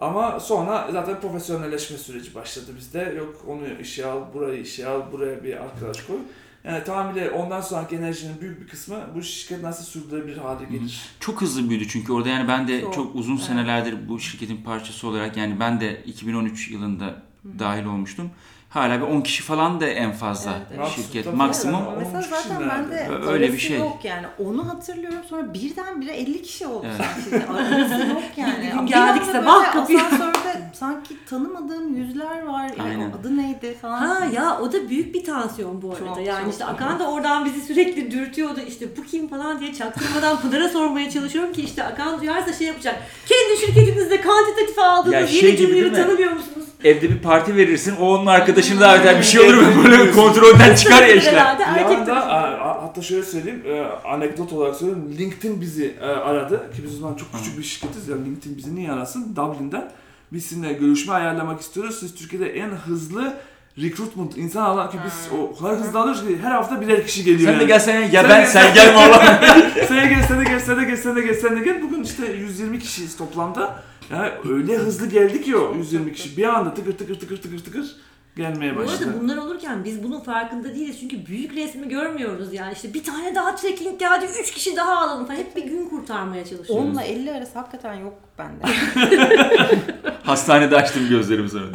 [0.00, 3.14] Ama sonra zaten profesyonelleşme süreci başladı bizde.
[3.18, 6.16] Yok onu işe al, burayı işe al, buraya bir arkadaş koy.
[6.64, 11.00] Yani tamamıyla ondan sonraki enerjinin büyük bir kısmı bu şirket nasıl sürdürülebilir hale gelir.
[11.20, 15.08] Çok hızlı büyüdü çünkü orada yani ben de çok, Çok, uzun senelerdir bu şirketin parçası
[15.08, 17.22] olarak yani ben de 2013 yılında
[17.58, 18.30] dahil olmuştum.
[18.72, 20.88] Hala bir 10 kişi falan da en fazla Evet, evet.
[20.96, 21.80] şirket Tabii, maksimum.
[21.96, 22.06] evet.
[22.14, 22.94] Mesela zaten kişiler ben de
[23.24, 23.26] de.
[23.32, 23.78] Öyle bir şey.
[23.78, 24.26] yok yani.
[24.46, 27.06] Onu hatırlıyorum sonra birdenbire 50 kişi oldu Evet.
[27.30, 27.46] sanki.
[27.52, 28.72] Arası yok yani.
[28.82, 30.06] Bir geldik sabah kapıya.
[30.06, 32.70] Asansörde sanki tanımadığım yüzler var.
[32.78, 33.10] Yani Aynen.
[33.10, 33.98] o adı neydi falan.
[33.98, 35.98] Ha ya o da büyük bir tansiyon bu arada.
[36.14, 36.52] Çok, yani çok.
[36.52, 38.60] işte Akan da oradan bizi sürekli dürtüyordu.
[38.68, 43.02] İşte bu kim falan diye çaktırmadan Pınar'a sormaya çalışıyorum ki işte Akan duyarsa şey yapacak.
[43.26, 46.66] Kendi şirketinizde kantitatif aldığınız Ya yeni şey cümleleri tanımıyor musunuz?
[46.84, 49.18] Evde bir parti verirsin, o onun arkadaşını davet eder.
[49.18, 49.84] Bir şey olur mu?
[49.84, 51.32] Böyle kontrolden çıkar ya işler.
[51.32, 52.26] Herhalde Bir erkek anda tarafı.
[52.26, 56.94] a- a- hatta şöyle söyleyeyim e, anekdot olarak söyleyeyim LinkedIn bizi e, aradı ki biz
[56.94, 59.90] o zaman çok küçük bir şirketiz ya LinkedIn bizi niye arasın Dublin'den
[60.32, 63.34] biz sizinle görüşme ayarlamak istiyoruz siz Türkiye'de en hızlı
[63.78, 67.40] recruitment insan alan ki biz o kadar hızlı alıyoruz ki her hafta birer kişi geliyor
[67.40, 67.60] Sen yani.
[67.60, 69.40] de gelsene, ya Sen ben sen gelme Allah.
[69.88, 71.82] sen de gel sen de gel sen de gel sen de gel sen de gel
[71.82, 76.74] bugün işte 120 kişiyiz toplamda yani öyle hızlı geldi ki o 120 kişi bir anda
[76.74, 77.96] tıkır tıkır tıkır tıkır tıkır
[78.36, 79.04] gelmeye Bu başladı.
[79.10, 83.34] arada bunlar olurken biz bunun farkında değiliz çünkü büyük resmi görmüyoruz yani işte bir tane
[83.34, 86.86] daha trekking geldi, üç kişi daha alalım falan hep bir gün kurtarmaya çalışıyoruz.
[86.86, 88.62] 10 ile 50 arası hakikaten yok bende.
[90.22, 91.66] Hastanede açtım gözlerimi sonra.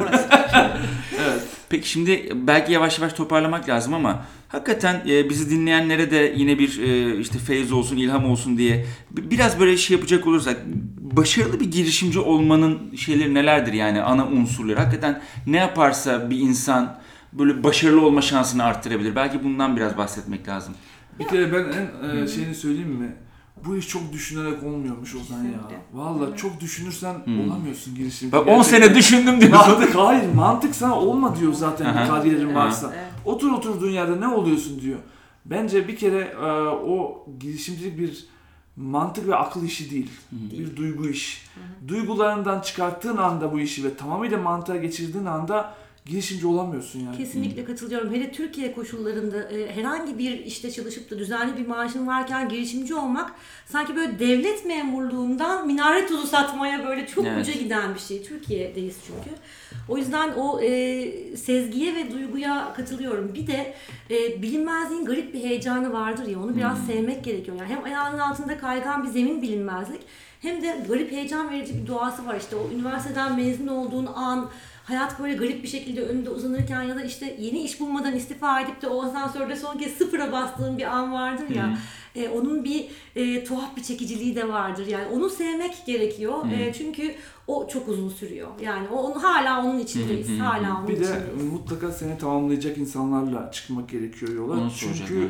[1.70, 6.78] Peki şimdi belki yavaş yavaş toparlamak lazım ama hakikaten e, bizi dinleyenlere de yine bir
[6.82, 10.56] e, işte feyiz olsun, ilham olsun diye bi- biraz böyle şey yapacak olursak
[11.00, 14.78] başarılı bir girişimci olmanın şeyleri nelerdir yani ana unsurları?
[14.78, 16.98] Hakikaten ne yaparsa bir insan
[17.32, 19.16] böyle başarılı olma şansını arttırabilir.
[19.16, 20.74] Belki bundan biraz bahsetmek lazım.
[21.18, 21.64] Bir kere ben
[22.08, 23.12] en e, şeyini söyleyeyim mi?
[23.64, 25.42] Bu iş çok düşünerek olmuyormuş Ozan ya.
[25.42, 25.76] Kesinlikle.
[25.92, 27.40] Vallahi çok düşünürsen Hmm.
[27.50, 28.32] olamıyorsun girişimci.
[28.32, 28.78] Bak 10 Gerçekten.
[28.80, 29.70] sene düşündüm diyorsun.
[29.72, 32.92] Mantık hayır mantık sana olma diyor zaten bir kariyerin varsa.
[32.94, 33.06] Evet.
[33.24, 34.98] Otur oturduğun yerde ne oluyorsun diyor.
[35.44, 38.26] Bence bir kere e, o girişimcilik bir
[38.76, 40.10] mantık ve akıl işi değil.
[40.32, 41.44] Bir duygu iş.
[41.88, 45.74] Duygularından çıkarttığın anda bu işi ve tamamıyla mantığa geçirdiğin anda
[46.06, 47.16] girişimci olamıyorsun yani.
[47.16, 48.14] Kesinlikle katılıyorum.
[48.14, 53.32] Hele Türkiye koşullarında e, herhangi bir işte çalışıp da düzenli bir maaşın varken girişimci olmak
[53.66, 57.42] sanki böyle devlet memurluğundan minare tuzu satmaya böyle çok Evet.
[57.42, 58.22] uca giden bir şey.
[58.22, 59.30] Türkiye'deyiz çünkü.
[59.88, 63.34] O yüzden o e, sezgiye ve duyguya katılıyorum.
[63.34, 63.74] Bir de
[64.10, 67.56] e, bilinmezliğin garip bir heyecanı vardır ya onu biraz sevmek gerekiyor.
[67.56, 70.00] Yani hem ayağının altında kaygan bir zemin bilinmezlik
[70.42, 72.36] hem de garip heyecan verici bir doğası var.
[72.36, 74.50] İşte o üniversiteden mezun olduğun an
[74.88, 78.82] hayat böyle garip bir şekilde önünde uzanırken ya da işte yeni iş bulmadan istifa edip
[78.82, 81.78] de o asansörde son kez sıfıra bastığın bir an vardır ya.
[82.14, 82.84] E, onun bir
[83.16, 84.86] e, tuhaf bir çekiciliği de vardır.
[84.86, 86.34] Yani onu sevmek gerekiyor.
[86.52, 87.14] E, çünkü
[87.46, 88.48] o çok uzun sürüyor.
[88.62, 90.40] Yani o onu hala onun içindeyiz.
[90.40, 91.52] hala onun Bir de içindeyiz.
[91.52, 94.52] mutlaka seni tamamlayacak insanlarla çıkmak gerekiyor yola.
[94.52, 94.70] Onu.
[94.78, 95.28] Çünkü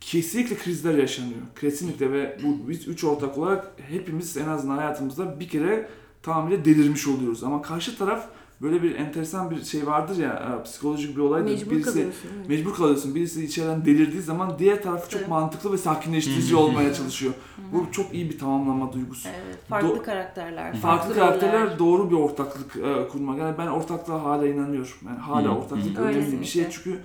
[0.00, 1.40] kesinlikle krizler yaşanıyor.
[1.60, 5.88] Kesinlikle ve bu biz üç ortak olarak hepimiz en azından hayatımızda bir kere
[6.22, 7.44] tamamıyla delirmiş oluyoruz.
[7.44, 8.28] Ama karşı taraf
[8.62, 11.50] böyle bir enteresan bir şey vardır ya e, psikolojik bir olaydır.
[11.50, 12.28] Mecbur Birisi kalıyorsun.
[12.38, 12.48] evet.
[12.48, 13.14] mecbur kalıyorsun.
[13.14, 15.30] Birisi içeriden delirdiği zaman diğer tarafı çok Evet.
[15.30, 17.32] mantıklı ve sakinleştirici olmaya çalışıyor.
[17.72, 19.28] Bu çok iyi bir tamamlama duygusu.
[19.28, 23.38] Evet, farklı Do- karakterler, Farklı karakterler doğru bir ortaklık e, kurmak.
[23.38, 24.90] Yani ben ortaklığa hala inanıyorum.
[25.06, 27.00] Yani hala ortaklık önemli bir şey çünkü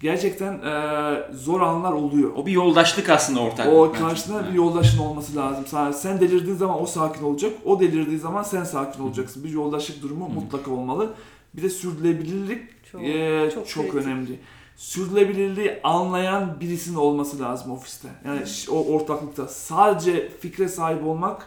[0.00, 2.30] gerçekten e, zor anlar oluyor.
[2.36, 3.66] O bir yoldaşlık aslında ortak.
[3.72, 3.92] O
[4.40, 4.48] Evet.
[4.50, 5.64] bir yoldaşın olması lazım.
[5.68, 7.52] Sen, sen delirdiğin zaman o sakin olacak.
[7.64, 9.44] O delirdiği zaman sen sakin olacaksın.
[9.44, 11.10] Bir yoldaşlık durumu mutlaka olmalı.
[11.56, 14.06] Bir de sürdürülebilirlik Çok, e, çok, çok kritik.
[14.06, 14.38] önemli.
[14.76, 18.08] Sürdürülebilirliği anlayan birisinin olması lazım ofiste.
[18.26, 19.48] Yani ş- o ortaklıkta.
[19.48, 21.46] Sadece fikre sahip olmak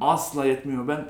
[0.00, 0.88] asla yetmiyor.
[0.88, 1.04] Ben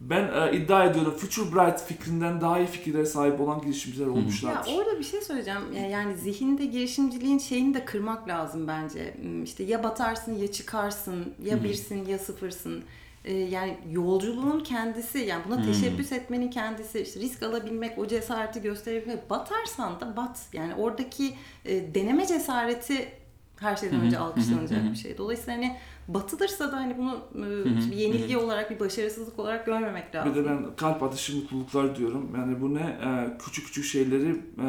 [0.00, 0.22] Ben
[0.52, 4.72] e, iddia ediyorum Future Bright fikrinden daha iyi fikirlere sahip olan girişimciler Ya olmuşlardır.
[4.78, 5.60] orada bir şey söyleyeceğim.
[5.74, 9.14] Ya- Yani zihinde girişimciliğin şeyini de kırmak lazım bence.
[9.20, 12.82] Hmm, İşte ya batarsın ya çıkarsın, ya birsin ya sıfırsın.
[13.24, 19.30] Ee, yani yolculuğun kendisi, yani buna teşebbüs etmenin kendisi, işte risk alabilmek, o cesareti gösterebilmek.
[19.30, 20.40] Batarsan da bat.
[20.52, 21.34] Yani oradaki
[21.64, 23.08] e, deneme cesareti
[23.56, 25.18] her şeyden önce alkışlanacak bir şey.
[25.18, 25.76] Dolayısıyla hani
[26.08, 30.34] batılırsa da hani bunu e, bir yenilgi olarak, bir başarısızlık olarak görmemek lazım.
[30.34, 32.30] Bir de ben kalp atışı mutluluklar diyorum.
[32.36, 32.98] Yani bu ne?
[33.04, 34.62] Ee, küçük küçük şeyleri e,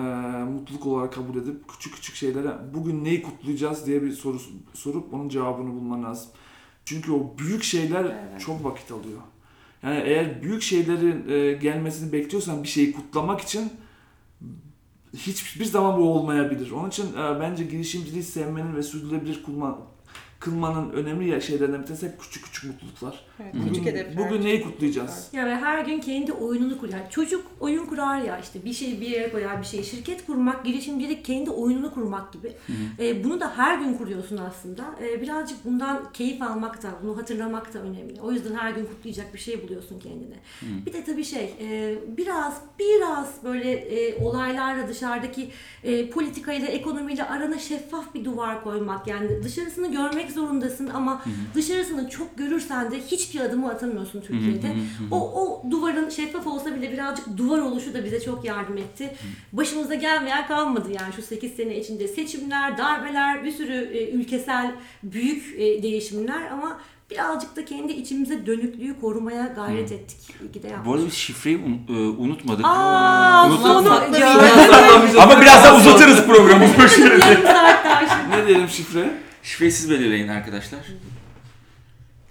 [0.43, 4.37] mutluluk olarak kabul edip küçük küçük şeylere bugün neyi kutlayacağız diye bir soru
[4.73, 6.31] sorup onun cevabını bulman lazım.
[6.85, 8.41] Çünkü o büyük şeyler Evet.
[8.41, 9.19] çok vakit alıyor.
[9.83, 13.71] Yani eğer büyük şeylerin e, gelmesini bekliyorsan bir şeyi kutlamak için
[15.17, 16.71] hiçbir zaman bu olmayabilir.
[16.71, 19.77] Onun için e, bence girişimciliği sevmenin ve sürdürülebilir kulma,
[20.41, 23.25] kılmanın önemli şeylerden bir tanesi hep küçük küçük mutluluklar.
[23.39, 25.29] Evet, Bugün, küçük hedefler, bugün neyi kutlayacağız?
[25.33, 26.91] Ya ve her gün kendi oyununu kurar.
[26.91, 29.83] Yani çocuk oyun kurar ya işte bir şey bir yere koyar bir şey.
[29.83, 32.53] Şirket kurmak, girişimcilik kendi oyununu kurmak gibi.
[32.99, 34.95] Ee, bunu da her gün kuruyorsun aslında.
[35.03, 38.21] Ee, birazcık bundan keyif almak da, bunu hatırlamak da önemli.
[38.21, 40.35] O yüzden her gün kutlayacak bir şey buluyorsun kendine.
[40.85, 45.49] Bir de tabii şey, e, biraz biraz böyle e, olaylarla dışarıdaki
[45.83, 49.07] e, politikayla, ekonomiyle arana şeffaf bir duvar koymak.
[49.07, 51.21] Yani dışarısını görmek zorundasın ama
[51.55, 54.67] dışarısını çok görürsen de hiçbir adımı atamıyorsun Türkiye'de.
[55.11, 59.15] O, o duvarın şeffaf olsa bile birazcık duvar oluşu da bize çok yardım etti.
[59.53, 62.07] Başımıza gelmeyen kalmadı yani şu 8 sene içinde.
[62.07, 64.71] Seçimler, darbeler, bir sürü e, ülkesel
[65.03, 66.79] büyük e, değişimler ama
[67.11, 70.17] birazcık da kendi içimize dönüklüğü korumaya gayret ettik.
[70.55, 70.85] İyi de yapmışız.
[70.85, 72.65] Bu arada biz şifreyi un- e, unutmadık.
[72.65, 73.67] Aa, Unuttuk.
[73.67, 73.93] sonu.
[75.21, 76.65] Ama biraz daha uzatırız programı.
[78.29, 79.11] Ne diyelim şifre?
[79.43, 80.79] Şifreyi siz belirleyin arkadaşlar.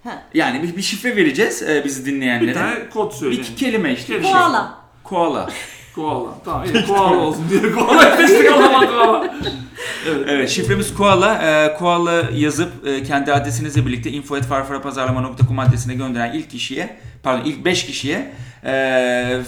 [0.03, 0.23] Ha.
[0.33, 2.47] Yani bir, bir şifre vereceğiz e, bizi dinleyenlere.
[2.49, 3.41] Bir tane kod Bir söyleyin.
[3.41, 4.07] iki kelime işte.
[4.13, 4.31] Kelime.
[4.31, 4.77] Koala.
[5.03, 5.49] Koala.
[5.95, 6.37] Koala.
[6.45, 9.27] Tamam iyi koala olsun diye koala etmiştik alamadım ama.
[10.07, 10.25] Evet.
[10.29, 11.33] Evet şifremiz Koala.
[11.43, 17.85] Ee, Koala yazıp e, kendi adresinizle birlikte info.farfarapazarlama.com adresine gönderen ilk kişiye, pardon ilk 5
[17.85, 18.31] kişiye
[18.65, 19.41] e,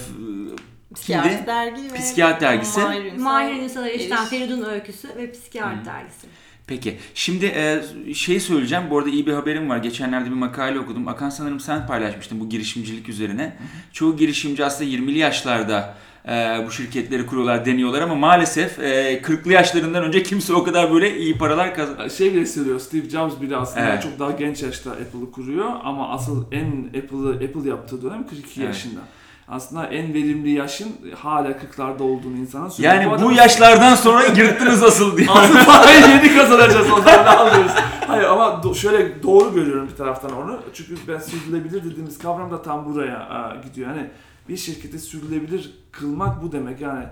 [0.94, 1.46] Psikiyatri Kimdi?
[1.46, 2.80] dergi ve Psikiyatri dergisi.
[3.18, 4.28] Mahir Ünsal, Erişten, Eriş.
[4.30, 6.26] Feridun Öyküsü ve Psikiyatri Dergisi.
[6.66, 6.98] Peki.
[7.14, 7.82] Şimdi e,
[8.14, 8.84] şey söyleyeceğim.
[8.90, 9.76] Bu arada iyi bir haberim var.
[9.78, 11.08] Geçenlerde bir makale okudum.
[11.08, 13.56] Akan sanırım sen paylaşmıştın bu girişimcilik üzerine.
[13.92, 15.94] Çoğu girişimci aslında 20'li yaşlarda
[16.28, 16.32] e,
[16.66, 21.38] bu şirketleri kuruyorlar, deniyorlar ama maalesef e, 40'lı yaşlarından önce kimse o kadar böyle iyi
[21.38, 22.08] paralar kazan...
[22.08, 22.80] Şey bile hissediyor.
[22.80, 24.02] Steve Jobs bile aslında Evet.
[24.02, 28.68] çok daha genç yaşta Apple'ı kuruyor ama asıl en Apple'ı Apple yaptığı dönem 42 Evet.
[28.68, 29.00] yaşında.
[29.48, 30.88] Aslında en verimli yaşın
[31.18, 32.94] hala 40'larda olduğunu insana söylüyor.
[32.94, 35.28] Yani bu adam- yaşlardan sonra yırttınız asıl diye.
[35.30, 37.72] Asıl parayı yeni kazanacağız o zaman ne alıyoruz?
[38.06, 40.60] Hayır ama do- şöyle doğru görüyorum bir taraftan onu.
[40.74, 43.18] Çünkü ben sürdürülebilir dediğimiz kavram da tam buraya
[43.62, 43.88] e, gidiyor.
[43.90, 44.10] Yani
[44.48, 46.80] bir şirketi sürdürülebilir kılmak bu demek.
[46.80, 47.04] Yani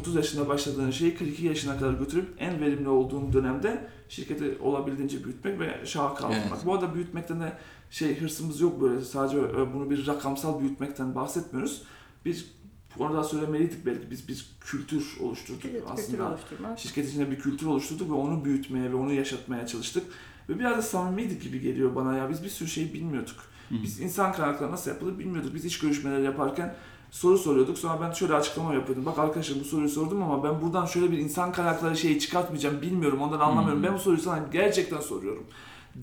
[0.00, 3.78] 30 yaşında başladığın şeyi 42 yaşına kadar götürüp en verimli olduğun dönemde
[4.08, 6.44] şirketi olabildiğince büyütmek ve şaha kaldırmak.
[6.52, 6.66] Evet.
[6.66, 7.52] Bu arada büyütmekten de
[7.90, 11.82] şey hırsımız yok böyle sadece e, bunu bir rakamsal büyütmekten bahsetmiyoruz.
[12.24, 12.46] Biz
[12.98, 17.66] onu daha söylemeliydik belki biz bir kültür oluşturduk Evet, aslında kültür şirket içinde bir kültür
[17.66, 20.04] oluşturduk ve onu büyütmeye ve onu yaşatmaya çalıştık.
[20.48, 22.30] Ve biraz da samimiydik gibi geliyor bana ya.
[22.30, 23.36] Biz bir sürü şey bilmiyorduk.
[23.70, 25.54] Biz insan kaynakları nasıl yapılır bilmiyorduk.
[25.54, 26.74] Biz iş görüşmeleri yaparken
[27.10, 27.78] soru soruyorduk.
[27.78, 29.06] Sonra ben şöyle açıklama yapıyordum.
[29.06, 32.82] Bak arkadaşlar bu soruyu sordum ama ben buradan şöyle bir insan kaynakları şeyi çıkartmayacağım.
[32.82, 33.82] Bilmiyorum ondan anlamıyorum.
[33.82, 35.46] Ben bu soruyu sana gerçekten soruyorum.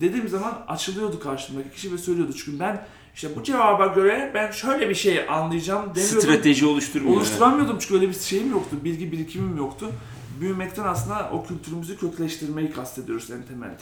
[0.00, 2.32] Dediğim zaman açılıyordu karşımdaki kişi ve söylüyordu.
[2.36, 6.20] Çünkü ben işte bu cevaba göre ben şöyle bir şey anlayacağım demiyordum.
[6.20, 7.16] Strateji oluşturmuyor.
[7.16, 8.76] Oluşturamıyordum çünkü öyle bir şeyim yoktu.
[8.84, 9.92] Bilgi birikimim yoktu.
[10.40, 13.76] Büyümekten aslında o kültürümüzü kökleştirmeyi kastediyoruz en temelde.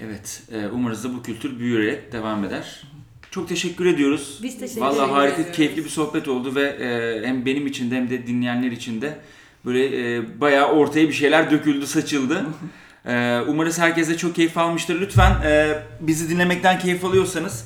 [0.00, 0.42] Evet.
[0.52, 2.82] e, umarız da bu kültür büyüyerek devam eder.
[3.30, 4.40] Çok teşekkür ediyoruz.
[4.42, 5.56] Biz teşekkür Vallahi harika, ediyoruz.
[5.56, 9.18] keyifli bir sohbet oldu ve e, hem benim için de hem de dinleyenler için de
[9.64, 12.46] böyle e, bayağı ortaya bir şeyler döküldü, saçıldı.
[13.06, 15.00] E, umarız herkes de çok keyif almıştır.
[15.00, 17.64] Lütfen e, bizi dinlemekten keyif alıyorsanız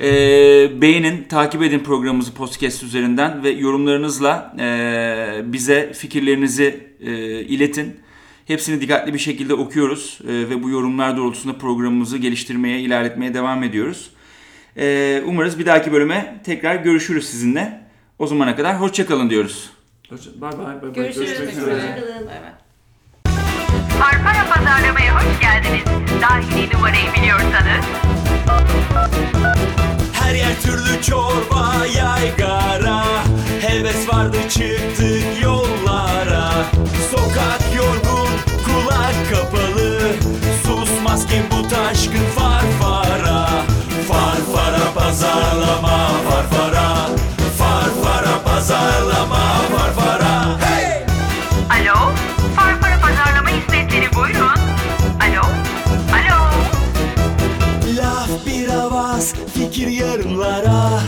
[0.00, 0.06] e,
[0.80, 7.96] beğenin, takip edin programımızı podcast üzerinden ve yorumlarınızla e, bize fikirlerinizi e, iletin.
[8.46, 14.10] Hepsini dikkatli bir şekilde okuyoruz e, ve bu yorumlar doğrultusunda programımızı geliştirmeye, ilerletmeye devam ediyoruz.
[14.76, 17.80] E, umarız bir dahaki bölüme tekrar görüşürüz sizinle.
[18.18, 19.70] O zamana kadar hoşçakalın diyoruz.
[20.10, 20.66] Hoşça- Bay bay.
[20.66, 20.92] bay bay.
[20.92, 21.28] Görüşürüz.
[21.28, 21.74] Görüşmek üzere.
[21.74, 22.26] Hoşçakalın.
[22.26, 22.63] Bay bay.
[24.04, 25.84] Parpara pazarlamaya hoş geldiniz.
[26.22, 27.84] Dahili numarayı biliyorsanız.
[30.12, 33.04] Her yer türlü çorba yaygara.
[33.60, 36.50] Heves vardı çıktık yollara.
[37.10, 38.28] Sokak yorgun
[38.64, 40.00] kulak kapalı.
[40.66, 43.48] Susmaz kim bu taşkın farfara.
[44.08, 47.08] Farfara pazarlama farfara.
[47.58, 49.44] Farfara pazarlama
[49.76, 50.23] farfara.
[59.24, 61.00] biraz fikir yarımlara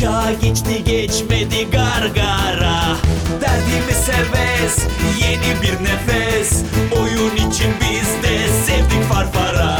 [0.00, 2.96] Çağ geçti geçmedi gargara.
[3.40, 4.78] Derdimi seves
[5.20, 6.62] yeni bir nefes.
[7.00, 9.78] Oyun için biz de sevdik farfara.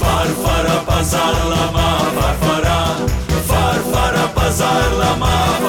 [0.00, 2.86] Farfara pazarlama farfara.
[3.48, 5.61] Farfara pazarlama